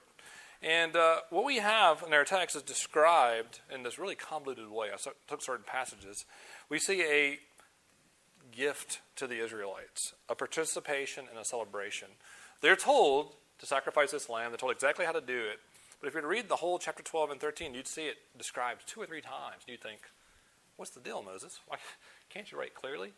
And 0.63 0.95
uh, 0.95 1.21
what 1.31 1.45
we 1.45 1.57
have 1.57 2.05
in 2.07 2.13
our 2.13 2.25
text 2.25 2.55
is 2.55 2.63
described 2.63 3.61
in 3.73 3.83
this 3.83 3.99
really 3.99 4.15
convoluted 4.15 4.71
way. 4.71 4.89
I 4.93 4.97
took 5.27 5.43
certain 5.43 5.65
passages. 5.67 6.27
We 6.69 6.79
see 6.79 7.03
a 7.03 7.39
gift 8.55 9.01
to 9.17 9.27
the 9.27 9.43
Israelites, 9.43 10.15
a 10.29 10.35
participation 10.35 11.27
and 11.31 11.39
a 11.39 11.45
celebration. 11.45 12.09
They're 12.61 12.77
told 12.77 13.35
to 13.59 13.67
sacrifice 13.67 14.11
this 14.11 14.29
lamb, 14.29 14.51
they're 14.51 14.59
told 14.59 14.73
exactly 14.73 15.07
how 15.07 15.13
to 15.13 15.21
do 15.21 15.39
it. 15.39 15.61
But 16.01 16.09
if 16.09 16.15
you 16.15 16.27
read 16.27 16.49
the 16.49 16.57
whole 16.57 16.79
chapter 16.79 17.03
12 17.03 17.31
and 17.31 17.41
13, 17.41 17.75
you'd 17.75 17.87
see 17.87 18.07
it 18.07 18.17
described 18.37 18.87
two 18.87 19.01
or 19.01 19.07
three 19.07 19.21
times. 19.21 19.63
You'd 19.67 19.83
think, 19.83 20.01
what's 20.77 20.93
the 20.93 21.01
deal, 21.01 21.23
Moses? 21.23 21.61
Why 21.67 21.77
can't 22.31 22.51
you 22.51 22.59
write 22.59 22.75
clearly? 22.75 23.13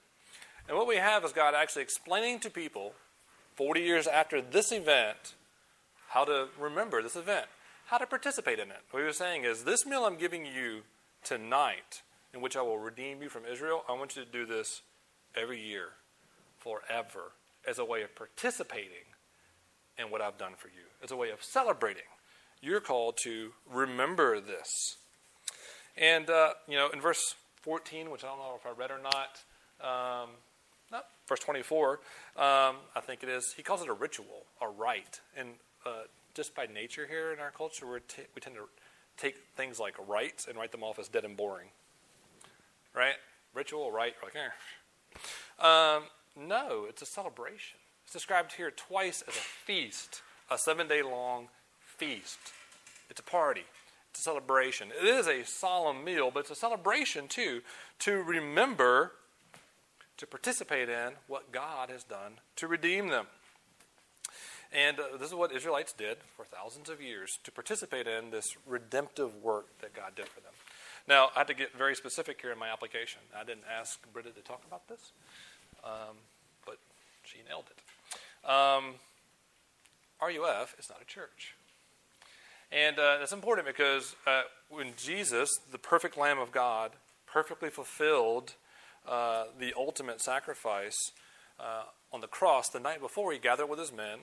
And 0.68 0.76
what 0.76 0.86
we 0.86 0.96
have 0.96 1.24
is 1.24 1.32
God 1.32 1.54
actually 1.54 1.82
explaining 1.82 2.40
to 2.40 2.50
people 2.50 2.94
40 3.56 3.80
years 3.80 4.06
after 4.06 4.40
this 4.40 4.72
event 4.72 5.34
how 6.08 6.24
to 6.24 6.48
remember 6.58 7.02
this 7.02 7.16
event, 7.16 7.46
how 7.86 7.98
to 7.98 8.06
participate 8.06 8.58
in 8.58 8.70
it. 8.70 8.80
What 8.90 9.00
he 9.00 9.06
was 9.06 9.16
saying 9.16 9.44
is, 9.44 9.64
this 9.64 9.86
meal 9.86 10.04
I'm 10.04 10.16
giving 10.16 10.44
you 10.44 10.82
tonight, 11.24 12.02
in 12.34 12.40
which 12.40 12.56
I 12.56 12.62
will 12.62 12.78
redeem 12.78 13.22
you 13.22 13.28
from 13.28 13.44
Israel, 13.50 13.84
I 13.88 13.92
want 13.92 14.16
you 14.16 14.24
to 14.24 14.30
do 14.30 14.44
this 14.46 14.82
every 15.34 15.60
year, 15.60 15.88
forever, 16.58 17.32
as 17.66 17.78
a 17.78 17.84
way 17.84 18.02
of 18.02 18.14
participating 18.14 19.08
in 19.98 20.10
what 20.10 20.20
I've 20.20 20.38
done 20.38 20.52
for 20.56 20.68
you, 20.68 20.84
as 21.02 21.10
a 21.10 21.16
way 21.16 21.30
of 21.30 21.42
celebrating. 21.42 22.02
You're 22.60 22.80
called 22.80 23.18
to 23.24 23.52
remember 23.70 24.40
this. 24.40 24.96
And, 25.96 26.30
uh, 26.30 26.54
you 26.68 26.76
know, 26.76 26.88
in 26.90 27.00
verse 27.00 27.34
14, 27.62 28.10
which 28.10 28.24
I 28.24 28.28
don't 28.28 28.38
know 28.38 28.58
if 28.58 28.66
I 28.66 28.70
read 28.70 28.90
or 28.90 29.00
not, 29.02 29.42
um, 29.82 30.30
not 30.92 31.06
verse 31.26 31.40
24, 31.40 31.92
um, 31.92 31.98
I 32.36 33.00
think 33.00 33.22
it 33.22 33.28
is, 33.28 33.54
he 33.54 33.62
calls 33.62 33.82
it 33.82 33.88
a 33.88 33.92
ritual, 33.92 34.46
a 34.60 34.68
rite. 34.68 35.20
And 35.36 35.54
uh, 35.84 36.04
just 36.34 36.54
by 36.54 36.66
nature 36.66 37.06
here 37.06 37.32
in 37.32 37.38
our 37.38 37.50
culture, 37.50 37.86
we 37.90 37.98
t- 38.06 38.22
we 38.34 38.40
tend 38.40 38.56
to 38.56 38.68
take 39.16 39.36
things 39.56 39.80
like 39.80 39.94
rites 40.06 40.46
and 40.46 40.56
write 40.56 40.72
them 40.72 40.82
off 40.82 40.98
as 40.98 41.08
dead 41.08 41.24
and 41.24 41.36
boring. 41.36 41.68
Right? 42.94 43.14
Ritual, 43.54 43.90
rite, 43.90 44.14
like, 44.22 44.34
eh, 44.36 44.50
um, 45.58 46.04
no, 46.36 46.86
it's 46.88 47.02
a 47.02 47.06
celebration. 47.06 47.78
It's 48.04 48.12
described 48.12 48.52
here 48.52 48.70
twice 48.70 49.22
as 49.22 49.34
a 49.34 49.40
feast, 49.40 50.22
a 50.50 50.58
seven 50.58 50.88
day 50.88 51.02
long 51.02 51.48
feast. 51.80 52.38
It's 53.10 53.20
a 53.20 53.24
party, 53.24 53.64
it's 54.10 54.20
a 54.20 54.22
celebration. 54.22 54.88
It 54.98 55.06
is 55.06 55.26
a 55.26 55.44
solemn 55.44 56.04
meal, 56.04 56.30
but 56.32 56.40
it's 56.40 56.50
a 56.50 56.54
celebration 56.54 57.28
too, 57.28 57.62
to 58.00 58.22
remember, 58.22 59.12
to 60.22 60.26
participate 60.26 60.88
in 60.88 61.14
what 61.26 61.50
God 61.50 61.90
has 61.90 62.04
done 62.04 62.34
to 62.56 62.68
redeem 62.68 63.08
them. 63.08 63.26
And 64.72 64.98
uh, 65.00 65.16
this 65.18 65.28
is 65.28 65.34
what 65.34 65.52
Israelites 65.52 65.92
did 65.92 66.18
for 66.36 66.44
thousands 66.44 66.88
of 66.88 67.02
years 67.02 67.38
to 67.42 67.50
participate 67.50 68.06
in 68.06 68.30
this 68.30 68.56
redemptive 68.64 69.42
work 69.42 69.66
that 69.80 69.94
God 69.94 70.14
did 70.14 70.28
for 70.28 70.40
them. 70.40 70.52
Now, 71.08 71.30
I 71.34 71.40
had 71.40 71.48
to 71.48 71.54
get 71.54 71.76
very 71.76 71.96
specific 71.96 72.40
here 72.40 72.52
in 72.52 72.58
my 72.58 72.68
application. 72.68 73.20
I 73.36 73.42
didn't 73.42 73.64
ask 73.68 73.98
Britta 74.12 74.30
to 74.30 74.40
talk 74.42 74.62
about 74.66 74.86
this, 74.88 75.10
um, 75.84 76.16
but 76.64 76.78
she 77.24 77.38
nailed 77.48 77.64
it. 77.68 78.48
Um, 78.48 78.94
RUF 80.22 80.76
is 80.78 80.88
not 80.88 81.02
a 81.02 81.04
church. 81.04 81.56
And 82.70 82.96
uh, 82.98 83.18
that's 83.18 83.32
important 83.32 83.66
because 83.66 84.14
uh, 84.26 84.42
when 84.70 84.92
Jesus, 84.96 85.50
the 85.72 85.78
perfect 85.78 86.16
Lamb 86.16 86.38
of 86.38 86.52
God, 86.52 86.92
perfectly 87.26 87.68
fulfilled 87.68 88.54
uh, 89.08 89.44
the 89.58 89.74
ultimate 89.76 90.20
sacrifice 90.20 91.12
uh, 91.58 91.84
on 92.12 92.20
the 92.20 92.26
cross 92.26 92.68
the 92.68 92.80
night 92.80 93.00
before 93.00 93.32
he 93.32 93.38
gathered 93.38 93.66
with 93.66 93.78
his 93.78 93.92
men 93.92 94.20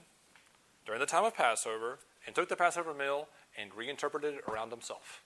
during 0.85 0.99
the 0.99 1.05
time 1.05 1.25
of 1.25 1.35
Passover 1.35 1.99
and 2.25 2.35
took 2.35 2.49
the 2.49 2.55
Passover 2.55 2.93
meal 2.93 3.27
and 3.57 3.73
reinterpreted 3.75 4.35
it 4.35 4.43
around 4.49 4.71
himself 4.71 5.21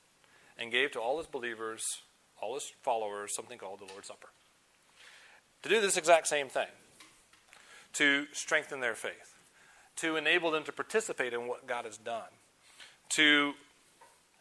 and 0.58 0.72
gave 0.72 0.92
to 0.92 1.00
all 1.00 1.18
his 1.18 1.28
believers, 1.28 2.02
all 2.42 2.54
his 2.54 2.72
followers, 2.82 3.36
something 3.36 3.58
called 3.58 3.80
the 3.80 3.86
Lord's 3.86 4.08
Supper. 4.08 4.30
To 5.64 5.70
do 5.70 5.80
this 5.80 5.98
exact 5.98 6.28
same 6.28 6.50
thing, 6.50 6.68
to 7.94 8.26
strengthen 8.34 8.82
their 8.82 8.96
faith, 8.96 9.38
to 9.98 10.18
enable 10.18 10.52
them 10.52 10.64
to 10.66 10.72
participate 10.72 11.34
in 11.34 11.48
what 11.48 11.68
God 11.68 11.86
has 11.86 11.98
done, 11.98 12.30
to 13.10 13.54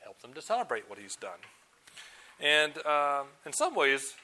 help 0.03 0.21
them 0.21 0.35
to 0.35 0.43
celebrate 0.43 0.89
what 0.89 0.99
He's 0.99 1.17
done. 1.17 1.39
And 2.41 2.85
um, 2.85 3.27
in 3.47 3.53
some 3.53 3.75
ways, 3.75 4.15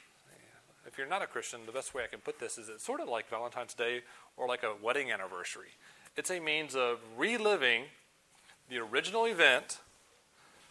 if 0.89 0.97
you're 0.97 1.07
not 1.07 1.21
a 1.21 1.27
Christian, 1.27 1.61
the 1.67 1.73
best 1.73 1.95
way 1.95 2.03
I 2.03 2.07
can 2.07 2.21
put 2.21 2.41
this 2.41 2.57
is 2.57 2.71
it's 2.71 2.83
sort 2.83 3.01
of 3.01 3.09
like 3.09 3.29
Valentine's 3.29 3.75
Day 3.75 4.01
or 4.39 4.49
like 4.49 4.63
a 4.63 4.73
wedding 4.83 5.13
anniversary. 5.13 5.69
It's 6.17 6.31
a 6.31 6.41
means 6.41 6.75
of 6.75 6.99
reliving 7.17 7.85
the 8.71 8.79
original 8.79 9.27
event 9.27 9.79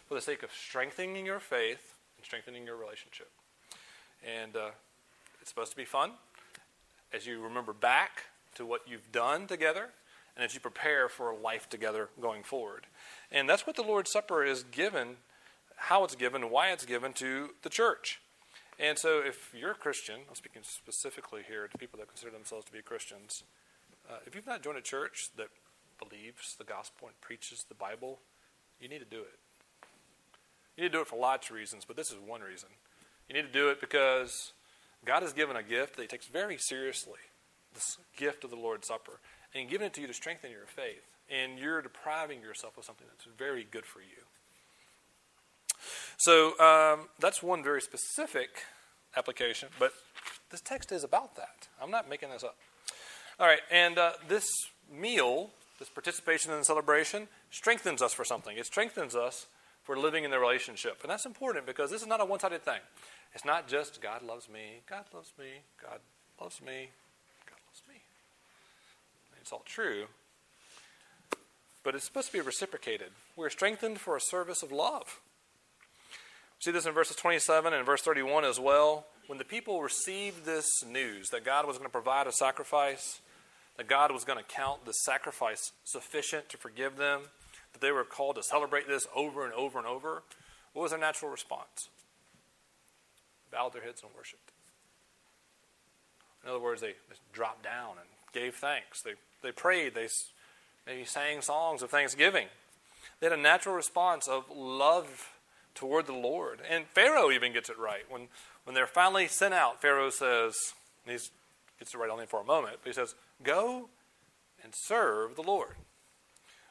for 0.08 0.14
the 0.14 0.20
sake 0.20 0.42
of 0.42 0.50
strengthening 0.52 1.24
your 1.24 1.38
faith 1.38 1.94
and 2.16 2.26
strengthening 2.26 2.66
your 2.66 2.76
relationship. 2.76 3.30
And 4.26 4.56
uh, 4.56 4.70
it's 5.40 5.50
supposed 5.50 5.70
to 5.70 5.76
be 5.76 5.84
fun 5.84 6.10
as 7.12 7.24
you 7.24 7.40
remember 7.40 7.72
back 7.72 8.24
to 8.56 8.66
what 8.66 8.82
you've 8.88 9.12
done 9.12 9.46
together 9.46 9.90
and 10.36 10.44
as 10.44 10.52
you 10.52 10.58
prepare 10.58 11.08
for 11.08 11.32
life 11.32 11.70
together 11.70 12.08
going 12.20 12.42
forward. 12.42 12.86
And 13.30 13.48
that's 13.48 13.68
what 13.68 13.76
the 13.76 13.82
Lord's 13.82 14.10
Supper 14.10 14.44
is 14.44 14.64
given, 14.64 15.18
how 15.76 16.02
it's 16.02 16.16
given, 16.16 16.50
why 16.50 16.72
it's 16.72 16.84
given 16.84 17.12
to 17.14 17.50
the 17.62 17.68
church. 17.68 18.20
And 18.78 18.96
so, 18.96 19.20
if 19.24 19.52
you're 19.54 19.72
a 19.72 19.74
Christian, 19.74 20.20
I'm 20.28 20.36
speaking 20.36 20.62
specifically 20.62 21.42
here 21.46 21.66
to 21.66 21.78
people 21.78 21.98
that 21.98 22.08
consider 22.08 22.30
themselves 22.30 22.64
to 22.66 22.72
be 22.72 22.80
Christians, 22.80 23.42
uh, 24.08 24.18
if 24.24 24.34
you've 24.34 24.46
not 24.46 24.62
joined 24.62 24.78
a 24.78 24.82
church 24.82 25.30
that 25.36 25.48
believes 25.98 26.54
the 26.56 26.64
gospel 26.64 27.08
and 27.08 27.20
preaches 27.20 27.64
the 27.68 27.74
Bible, 27.74 28.20
you 28.80 28.88
need 28.88 29.00
to 29.00 29.04
do 29.04 29.20
it. 29.20 29.38
You 30.76 30.84
need 30.84 30.92
to 30.92 30.98
do 30.98 31.00
it 31.00 31.08
for 31.08 31.18
lots 31.18 31.50
of 31.50 31.56
reasons, 31.56 31.84
but 31.84 31.96
this 31.96 32.10
is 32.10 32.18
one 32.24 32.40
reason. 32.40 32.68
You 33.28 33.34
need 33.34 33.46
to 33.46 33.52
do 33.52 33.68
it 33.68 33.80
because 33.80 34.52
God 35.04 35.22
has 35.22 35.32
given 35.32 35.56
a 35.56 35.62
gift 35.62 35.96
that 35.96 36.02
He 36.02 36.08
takes 36.08 36.26
very 36.26 36.56
seriously 36.56 37.18
this 37.74 37.98
gift 38.16 38.44
of 38.44 38.50
the 38.50 38.56
Lord's 38.56 38.86
Supper. 38.86 39.20
And 39.54 39.68
given 39.68 39.86
it 39.86 39.94
to 39.94 40.00
you 40.00 40.06
to 40.06 40.14
strengthen 40.14 40.50
your 40.50 40.66
faith. 40.66 41.02
And 41.28 41.58
you're 41.58 41.82
depriving 41.82 42.40
yourself 42.40 42.78
of 42.78 42.84
something 42.84 43.06
that's 43.10 43.26
very 43.36 43.66
good 43.68 43.84
for 43.84 44.00
you. 44.00 44.24
So 46.18 46.58
um, 46.58 47.08
that's 47.20 47.42
one 47.42 47.62
very 47.62 47.80
specific 47.80 48.48
application, 49.16 49.68
but 49.78 49.92
this 50.50 50.60
text 50.60 50.90
is 50.90 51.04
about 51.04 51.36
that. 51.36 51.68
I'm 51.80 51.92
not 51.92 52.10
making 52.10 52.30
this 52.30 52.42
up. 52.42 52.56
All 53.38 53.46
right, 53.46 53.60
and 53.70 53.96
uh, 53.98 54.12
this 54.26 54.44
meal, 54.92 55.50
this 55.78 55.88
participation 55.88 56.50
in 56.50 56.58
the 56.58 56.64
celebration, 56.64 57.28
strengthens 57.52 58.02
us 58.02 58.12
for 58.12 58.24
something. 58.24 58.56
It 58.56 58.66
strengthens 58.66 59.14
us 59.14 59.46
for 59.84 59.96
living 59.96 60.24
in 60.24 60.32
the 60.32 60.40
relationship. 60.40 60.98
And 61.02 61.10
that's 61.10 61.24
important 61.24 61.66
because 61.66 61.90
this 61.90 62.02
is 62.02 62.08
not 62.08 62.20
a 62.20 62.24
one 62.24 62.40
sided 62.40 62.64
thing. 62.64 62.80
It's 63.32 63.44
not 63.44 63.68
just 63.68 64.02
God 64.02 64.22
loves 64.22 64.48
me, 64.48 64.82
God 64.90 65.04
loves 65.14 65.32
me, 65.38 65.46
God 65.80 66.00
loves 66.40 66.60
me, 66.60 66.90
God 67.46 67.60
loves 67.68 67.82
me. 67.88 67.94
It's 69.40 69.52
all 69.52 69.62
true, 69.64 70.06
but 71.84 71.94
it's 71.94 72.04
supposed 72.04 72.26
to 72.26 72.32
be 72.32 72.40
reciprocated. 72.40 73.10
We're 73.36 73.50
strengthened 73.50 74.00
for 74.00 74.16
a 74.16 74.20
service 74.20 74.64
of 74.64 74.72
love. 74.72 75.20
See 76.60 76.72
this 76.72 76.86
in 76.86 76.92
verses 76.92 77.16
27 77.16 77.72
and 77.72 77.86
verse 77.86 78.02
31 78.02 78.44
as 78.44 78.58
well. 78.58 79.06
When 79.28 79.38
the 79.38 79.44
people 79.44 79.80
received 79.80 80.44
this 80.44 80.66
news 80.84 81.28
that 81.30 81.44
God 81.44 81.66
was 81.66 81.76
going 81.76 81.86
to 81.86 81.92
provide 81.92 82.26
a 82.26 82.32
sacrifice, 82.32 83.20
that 83.76 83.86
God 83.86 84.10
was 84.10 84.24
going 84.24 84.38
to 84.38 84.44
count 84.44 84.84
the 84.84 84.92
sacrifice 84.92 85.72
sufficient 85.84 86.48
to 86.48 86.56
forgive 86.56 86.96
them, 86.96 87.22
that 87.72 87.80
they 87.80 87.92
were 87.92 88.04
called 88.04 88.36
to 88.36 88.42
celebrate 88.42 88.88
this 88.88 89.06
over 89.14 89.44
and 89.44 89.54
over 89.54 89.78
and 89.78 89.86
over, 89.86 90.22
what 90.72 90.82
was 90.82 90.90
their 90.90 90.98
natural 90.98 91.30
response? 91.30 91.88
Bowed 93.52 93.72
their 93.72 93.82
heads 93.82 94.02
and 94.02 94.10
worshiped. 94.16 94.50
In 96.42 96.50
other 96.50 96.60
words, 96.60 96.80
they 96.80 96.94
dropped 97.32 97.62
down 97.62 97.90
and 98.00 98.08
gave 98.32 98.56
thanks. 98.56 99.02
They, 99.02 99.14
they 99.42 99.52
prayed. 99.52 99.94
They 99.94 100.08
maybe 100.86 101.04
sang 101.04 101.42
songs 101.42 101.82
of 101.82 101.90
thanksgiving. 101.90 102.46
They 103.20 103.26
had 103.26 103.38
a 103.38 103.40
natural 103.40 103.74
response 103.74 104.26
of 104.26 104.44
love 104.50 105.28
toward 105.78 106.06
the 106.06 106.12
Lord. 106.12 106.60
And 106.68 106.86
Pharaoh 106.86 107.30
even 107.30 107.52
gets 107.52 107.70
it 107.70 107.78
right. 107.78 108.02
When, 108.08 108.28
when 108.64 108.74
they're 108.74 108.86
finally 108.86 109.28
sent 109.28 109.54
out, 109.54 109.80
Pharaoh 109.80 110.10
says, 110.10 110.56
he 111.06 111.12
gets 111.12 111.94
it 111.94 111.96
right 111.96 112.10
only 112.10 112.26
for 112.26 112.40
a 112.40 112.44
moment, 112.44 112.78
but 112.82 112.88
he 112.88 112.92
says, 112.92 113.14
Go 113.42 113.88
and 114.62 114.72
serve 114.74 115.36
the 115.36 115.42
Lord. 115.42 115.76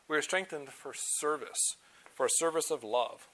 We 0.09 0.17
are 0.17 0.21
strengthened 0.21 0.69
for 0.69 0.93
service, 0.93 1.75
for 2.13 2.25
a 2.25 2.29
service 2.29 2.69
of 2.69 2.83
love. 2.83 3.27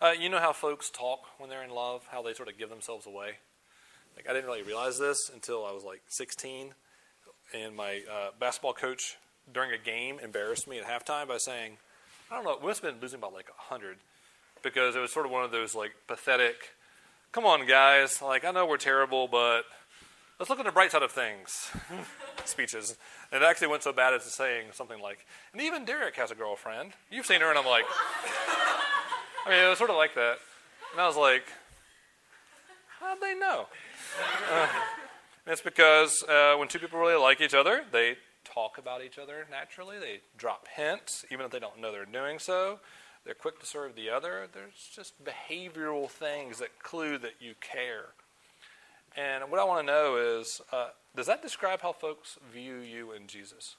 Uh, 0.00 0.12
you 0.18 0.28
know 0.28 0.40
how 0.40 0.52
folks 0.52 0.90
talk 0.90 1.20
when 1.38 1.48
they're 1.48 1.64
in 1.64 1.70
love, 1.70 2.02
how 2.10 2.22
they 2.22 2.34
sort 2.34 2.48
of 2.48 2.58
give 2.58 2.68
themselves 2.68 3.06
away? 3.06 3.38
Like, 4.16 4.28
I 4.28 4.32
didn't 4.32 4.46
really 4.46 4.62
realize 4.62 4.98
this 4.98 5.30
until 5.32 5.64
I 5.64 5.70
was 5.70 5.84
like 5.84 6.02
16, 6.08 6.74
and 7.54 7.76
my 7.76 8.02
uh, 8.10 8.30
basketball 8.40 8.72
coach 8.72 9.16
during 9.52 9.72
a 9.72 9.78
game 9.78 10.18
embarrassed 10.22 10.66
me 10.68 10.80
at 10.80 10.84
halftime 10.84 11.28
by 11.28 11.38
saying, 11.38 11.78
I 12.30 12.34
don't 12.34 12.44
know, 12.44 12.58
we 12.60 12.66
must 12.66 12.82
have 12.82 12.92
been 12.92 13.00
losing 13.00 13.20
by 13.20 13.28
like 13.28 13.48
100 13.70 13.98
because 14.62 14.96
it 14.96 15.00
was 15.00 15.12
sort 15.12 15.26
of 15.26 15.32
one 15.32 15.44
of 15.44 15.50
those 15.50 15.74
like 15.74 15.92
pathetic, 16.06 16.74
come 17.32 17.44
on, 17.44 17.66
guys, 17.66 18.22
like 18.22 18.44
I 18.44 18.50
know 18.50 18.66
we're 18.66 18.76
terrible, 18.76 19.28
but 19.28 19.62
let's 20.38 20.50
look 20.50 20.58
at 20.58 20.64
the 20.64 20.72
bright 20.72 20.92
side 20.92 21.02
of 21.02 21.12
things 21.12 21.70
speeches. 22.44 22.96
And 23.32 23.42
it 23.42 23.46
actually 23.46 23.68
went 23.68 23.82
so 23.82 23.92
bad 23.92 24.14
as 24.14 24.22
saying 24.24 24.68
something 24.72 25.00
like, 25.00 25.26
and 25.52 25.60
even 25.62 25.84
Derek 25.84 26.16
has 26.16 26.30
a 26.30 26.34
girlfriend. 26.34 26.92
You've 27.10 27.26
seen 27.26 27.40
her, 27.40 27.48
and 27.48 27.58
I'm 27.58 27.66
like, 27.66 27.84
I 29.46 29.50
mean, 29.50 29.64
it 29.64 29.68
was 29.68 29.78
sort 29.78 29.90
of 29.90 29.96
like 29.96 30.14
that. 30.14 30.38
And 30.92 31.00
I 31.00 31.06
was 31.06 31.16
like, 31.16 31.44
how'd 33.00 33.20
they 33.20 33.34
know? 33.34 33.66
Uh, 34.50 34.66
it's 35.46 35.60
because 35.60 36.24
uh, 36.24 36.54
when 36.56 36.66
two 36.66 36.78
people 36.78 36.98
really 36.98 37.14
like 37.14 37.40
each 37.40 37.54
other, 37.54 37.82
they 37.92 38.16
talk 38.44 38.78
about 38.78 39.02
each 39.02 39.18
other 39.18 39.46
naturally. 39.50 39.98
They 39.98 40.20
drop 40.36 40.66
hints, 40.74 41.24
even 41.30 41.46
if 41.46 41.52
they 41.52 41.58
don't 41.58 41.78
know 41.78 41.92
they're 41.92 42.04
doing 42.04 42.38
so. 42.38 42.80
They're 43.28 43.34
quick 43.34 43.60
to 43.60 43.66
serve 43.66 43.94
the 43.94 44.08
other. 44.08 44.46
There's 44.50 44.88
just 44.90 45.22
behavioral 45.22 46.08
things 46.08 46.60
that 46.60 46.82
clue 46.82 47.18
that 47.18 47.34
you 47.40 47.52
care. 47.60 48.14
And 49.18 49.50
what 49.50 49.60
I 49.60 49.64
want 49.64 49.86
to 49.86 49.92
know 49.92 50.16
is 50.16 50.62
uh, 50.72 50.88
does 51.14 51.26
that 51.26 51.42
describe 51.42 51.82
how 51.82 51.92
folks 51.92 52.38
view 52.50 52.78
you 52.78 53.12
and 53.12 53.28
Jesus? 53.28 53.76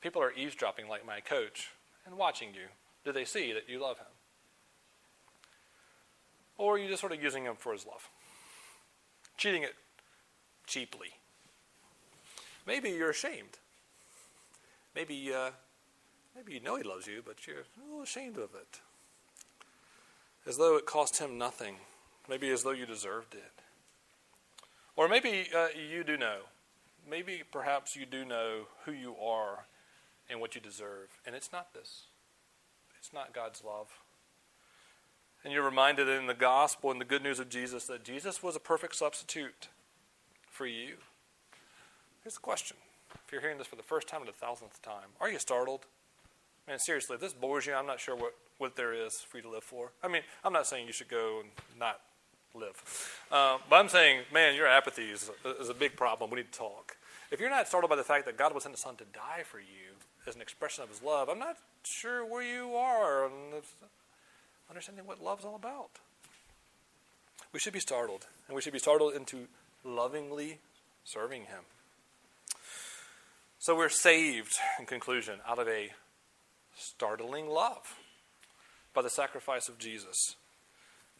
People 0.00 0.20
are 0.20 0.32
eavesdropping 0.32 0.88
like 0.88 1.06
my 1.06 1.20
coach 1.20 1.68
and 2.04 2.16
watching 2.16 2.48
you. 2.48 2.66
Do 3.04 3.12
they 3.12 3.24
see 3.24 3.52
that 3.52 3.68
you 3.68 3.80
love 3.80 3.98
him? 3.98 4.06
Or 6.58 6.74
are 6.74 6.78
you 6.78 6.88
just 6.88 7.00
sort 7.00 7.12
of 7.12 7.22
using 7.22 7.44
him 7.44 7.54
for 7.56 7.72
his 7.72 7.86
love? 7.86 8.08
Cheating 9.36 9.62
it 9.62 9.74
cheaply. 10.66 11.10
Maybe 12.66 12.90
you're 12.90 13.10
ashamed 13.10 13.58
maybe, 15.00 15.32
uh, 15.32 15.50
maybe 16.36 16.52
you 16.52 16.60
know 16.60 16.76
he 16.76 16.82
loves 16.82 17.06
you, 17.06 17.22
but 17.24 17.46
you're 17.46 17.60
a 17.60 17.86
little 17.86 18.02
ashamed 18.02 18.36
of 18.36 18.50
it. 18.54 18.80
As 20.46 20.58
though 20.58 20.76
it 20.76 20.84
cost 20.84 21.18
him 21.18 21.38
nothing. 21.38 21.76
Maybe 22.28 22.50
as 22.50 22.62
though 22.62 22.72
you 22.72 22.84
deserved 22.84 23.34
it. 23.34 23.62
Or 24.96 25.08
maybe 25.08 25.46
uh, 25.56 25.68
you 25.90 26.04
do 26.04 26.18
know. 26.18 26.40
Maybe 27.08 27.42
perhaps 27.50 27.96
you 27.96 28.04
do 28.04 28.26
know 28.26 28.66
who 28.84 28.92
you 28.92 29.16
are 29.16 29.64
and 30.28 30.38
what 30.38 30.54
you 30.54 30.60
deserve. 30.60 31.08
And 31.26 31.34
it's 31.34 31.50
not 31.50 31.72
this. 31.72 32.04
It's 32.98 33.12
not 33.12 33.32
God's 33.32 33.64
love. 33.64 33.88
And 35.42 35.52
you're 35.52 35.64
reminded 35.64 36.08
in 36.08 36.26
the 36.26 36.34
gospel 36.34 36.90
and 36.90 37.00
the 37.00 37.06
good 37.06 37.22
news 37.22 37.40
of 37.40 37.48
Jesus 37.48 37.86
that 37.86 38.04
Jesus 38.04 38.42
was 38.42 38.54
a 38.54 38.60
perfect 38.60 38.96
substitute 38.96 39.68
for 40.50 40.66
you. 40.66 40.96
Here's 42.22 42.34
the 42.34 42.40
question 42.40 42.76
if 43.30 43.32
you're 43.32 43.42
hearing 43.42 43.58
this 43.58 43.68
for 43.68 43.76
the 43.76 43.82
first 43.84 44.08
time 44.08 44.24
or 44.24 44.26
the 44.26 44.32
thousandth 44.32 44.82
time, 44.82 45.06
are 45.20 45.30
you 45.30 45.38
startled? 45.38 45.86
Man, 46.66 46.80
seriously, 46.80 47.14
if 47.14 47.20
this 47.20 47.32
bores 47.32 47.64
you, 47.64 47.72
I'm 47.74 47.86
not 47.86 48.00
sure 48.00 48.16
what, 48.16 48.34
what 48.58 48.74
there 48.74 48.92
is 48.92 49.20
for 49.20 49.36
you 49.36 49.44
to 49.44 49.48
live 49.48 49.62
for. 49.62 49.92
I 50.02 50.08
mean, 50.08 50.22
I'm 50.42 50.52
not 50.52 50.66
saying 50.66 50.88
you 50.88 50.92
should 50.92 51.06
go 51.06 51.38
and 51.38 51.50
not 51.78 52.00
live. 52.56 52.74
Uh, 53.30 53.58
but 53.68 53.76
I'm 53.76 53.88
saying, 53.88 54.22
man, 54.34 54.56
your 54.56 54.66
apathy 54.66 55.04
is, 55.04 55.30
is 55.60 55.68
a 55.68 55.74
big 55.74 55.94
problem. 55.94 56.28
We 56.30 56.38
need 56.38 56.50
to 56.50 56.58
talk. 56.58 56.96
If 57.30 57.38
you're 57.38 57.50
not 57.50 57.68
startled 57.68 57.88
by 57.88 57.94
the 57.94 58.02
fact 58.02 58.26
that 58.26 58.36
God 58.36 58.52
was 58.52 58.64
sent 58.64 58.74
His 58.74 58.80
Son 58.82 58.96
to 58.96 59.04
die 59.14 59.44
for 59.44 59.60
you, 59.60 59.94
as 60.26 60.34
an 60.34 60.42
expression 60.42 60.82
of 60.82 60.90
his 60.90 61.00
love, 61.00 61.28
I'm 61.28 61.38
not 61.38 61.56
sure 61.84 62.26
where 62.26 62.42
you 62.42 62.74
are 62.74 63.26
on 63.26 63.30
understanding 64.68 65.06
what 65.06 65.22
love's 65.22 65.44
all 65.44 65.54
about. 65.54 65.90
We 67.52 67.60
should 67.60 67.74
be 67.74 67.78
startled, 67.78 68.26
and 68.48 68.56
we 68.56 68.60
should 68.60 68.72
be 68.72 68.80
startled 68.80 69.14
into 69.14 69.46
lovingly 69.84 70.58
serving 71.04 71.42
him. 71.42 71.60
So 73.62 73.76
we're 73.76 73.90
saved, 73.90 74.54
in 74.78 74.86
conclusion, 74.86 75.40
out 75.46 75.58
of 75.58 75.68
a 75.68 75.90
startling 76.74 77.46
love 77.46 77.98
by 78.94 79.02
the 79.02 79.10
sacrifice 79.10 79.68
of 79.68 79.76
Jesus. 79.76 80.36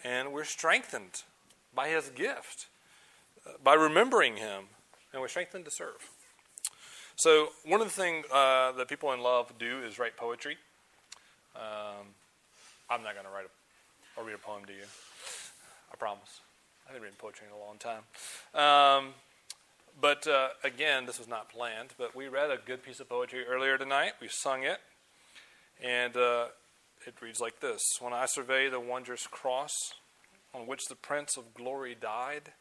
And 0.03 0.33
we're 0.33 0.45
strengthened 0.45 1.25
by 1.75 1.89
his 1.89 2.09
gift, 2.09 2.69
uh, 3.47 3.51
by 3.63 3.75
remembering 3.75 4.39
him, 4.39 4.65
and 5.13 5.21
we're 5.21 5.29
strengthened 5.29 5.67
to 5.67 5.71
serve. 5.71 6.09
So, 7.15 7.49
one 7.67 7.83
of 7.83 7.89
the 7.89 7.93
things 7.93 8.25
uh, 8.33 8.73
that 8.73 8.89
people 8.89 9.13
in 9.13 9.21
love 9.21 9.53
do 9.59 9.83
is 9.83 9.99
write 9.99 10.17
poetry. 10.17 10.57
Um, 11.55 12.07
I'm 12.89 13.03
not 13.03 13.13
going 13.13 13.27
to 13.27 13.33
write 13.33 13.45
a, 13.45 14.19
or 14.19 14.25
read 14.25 14.35
a 14.35 14.39
poem 14.39 14.65
to 14.65 14.73
you. 14.73 14.85
I 15.93 15.97
promise. 15.97 16.41
I 16.87 16.93
haven't 16.93 17.03
written 17.03 17.19
poetry 17.19 17.49
in 17.49 17.55
a 17.55 17.63
long 17.63 17.77
time. 17.77 18.05
Um, 18.55 19.13
but 20.01 20.27
uh, 20.27 20.49
again, 20.65 21.07
this 21.07 21.19
was 21.19 21.29
not 21.29 21.51
planned, 21.51 21.95
but 21.99 22.15
we 22.15 22.29
read 22.29 22.51
a 22.51 22.59
good 22.65 22.83
piece 22.83 23.01
of 23.01 23.09
poetry 23.09 23.45
earlier 23.47 23.77
tonight. 23.77 24.13
We 24.21 24.29
sung 24.29 24.63
it. 24.63 24.79
And 25.83 26.17
uh, 26.17 26.47
it 27.07 27.15
reads 27.21 27.41
like 27.41 27.61
this 27.61 27.83
When 28.01 28.13
I 28.13 28.27
survey 28.27 28.69
the 28.69 28.81
wondrous 28.81 29.27
cross 29.27 29.73
on 30.55 30.67
which 30.67 30.87
the 30.89 30.95
Prince 30.95 31.37
of 31.37 31.55
Glory 31.55 31.97
died, 31.99 32.53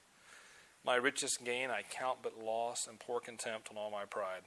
my 0.86 0.95
richest 0.95 1.43
gain 1.43 1.69
I 1.69 1.82
count 1.82 2.19
but 2.23 2.41
loss 2.43 2.88
and 2.88 2.99
pour 2.99 3.19
contempt 3.19 3.69
on 3.71 3.78
all 3.78 3.91
my 3.91 4.06
pride. 4.06 4.43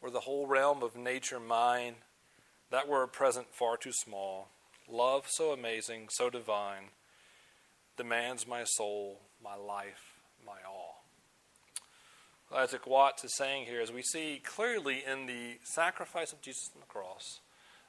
Were 0.00 0.10
the 0.10 0.20
whole 0.20 0.46
realm 0.46 0.82
of 0.82 0.96
nature 0.96 1.40
mine, 1.40 1.96
that 2.70 2.86
were 2.86 3.02
a 3.02 3.08
present 3.08 3.46
far 3.52 3.76
too 3.76 3.92
small. 3.92 4.48
Love 4.90 5.26
so 5.28 5.52
amazing, 5.52 6.08
so 6.10 6.30
divine, 6.30 6.90
demands 7.96 8.46
my 8.46 8.64
soul, 8.64 9.20
my 9.42 9.56
life. 9.56 10.07
Isaac 12.54 12.86
Watts 12.86 13.24
is 13.24 13.34
saying 13.36 13.66
here, 13.66 13.80
as 13.80 13.92
we 13.92 14.02
see 14.02 14.40
clearly 14.42 15.04
in 15.06 15.26
the 15.26 15.58
sacrifice 15.64 16.32
of 16.32 16.40
Jesus 16.40 16.70
on 16.74 16.80
the 16.80 16.86
cross, 16.86 17.40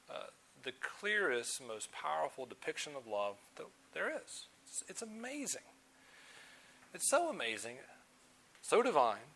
uh, 0.10 0.28
the 0.64 0.74
clearest, 1.00 1.62
most 1.66 1.92
powerful 1.92 2.46
depiction 2.46 2.94
of 2.98 3.08
love 3.08 3.38
that 3.56 3.68
there 3.94 4.10
is. 4.10 4.48
It's, 4.66 4.84
it's 4.90 5.02
amazing. 5.02 5.62
It's 6.94 7.10
so 7.10 7.30
amazing, 7.30 7.78
so 8.62 8.82
divine, 8.82 9.30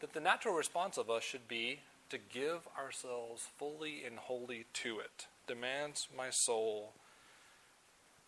that 0.00 0.12
the 0.12 0.20
natural 0.20 0.54
response 0.54 0.96
of 0.96 1.10
us 1.10 1.24
should 1.24 1.48
be 1.48 1.80
to 2.10 2.18
give 2.18 2.68
ourselves 2.78 3.48
fully 3.58 4.04
and 4.04 4.18
wholly 4.18 4.66
to 4.74 5.00
it. 5.00 5.26
Demands 5.48 6.08
my 6.16 6.28
soul, 6.30 6.92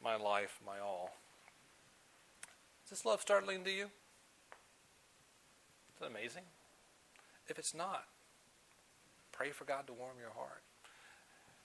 my 0.03 0.17
life, 0.17 0.59
my 0.67 0.81
all. 0.81 1.15
Is 2.85 2.91
this 2.91 3.05
love 3.05 3.21
startling 3.21 3.63
to 3.65 3.71
you? 3.71 3.91
It 6.05 6.11
amazing? 6.11 6.45
If 7.49 7.59
it's 7.59 7.75
not, 7.75 8.05
pray 9.33 9.51
for 9.51 9.65
God 9.65 9.87
to 9.87 9.93
warm 9.93 10.17
your 10.21 10.33
heart. 10.35 10.63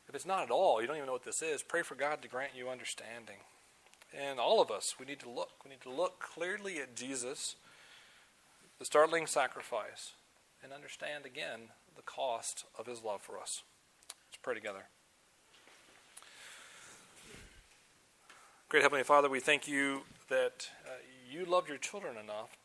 If 0.08 0.16
it's 0.16 0.26
not 0.26 0.44
at 0.44 0.52
all, 0.52 0.82
you 0.82 0.88
don't 0.88 0.96
even 0.96 1.08
know 1.08 1.14
what 1.14 1.26
this 1.26 1.42
is, 1.42 1.62
pray 1.62 1.84
for 1.84 1.96
God 1.96 2.22
to 2.22 2.28
grant 2.28 2.52
you 2.56 2.70
understanding. 2.70 3.38
And 4.18 4.40
all 4.40 4.62
of 4.62 4.72
us, 4.72 4.96
we 5.00 5.06
need 5.06 5.20
to 5.20 5.30
look. 5.30 5.52
We 5.64 5.70
need 5.70 5.82
to 5.82 5.92
look 5.92 6.20
clearly 6.20 6.80
at 6.80 6.96
Jesus, 6.96 7.56
the 8.80 8.86
startling 8.86 9.28
sacrifice, 9.28 10.14
and 10.64 10.74
understand 10.74 11.26
again 11.26 11.70
the 11.96 12.02
cost 12.02 12.66
of 12.78 12.88
his 12.88 13.04
love 13.04 13.22
for 13.22 13.40
us. 13.40 13.62
Let's 14.30 14.40
pray 14.42 14.56
together. 14.56 14.86
Great 18.68 18.84
Heavenly 18.84 19.04
Father, 19.04 19.30
we 19.30 19.40
thank 19.40 19.68
you 19.68 20.02
that 20.30 20.70
uh, 20.86 20.92
you 21.30 21.46
loved 21.46 21.70
your 21.70 21.78
children 21.78 22.18
enough 22.18 22.58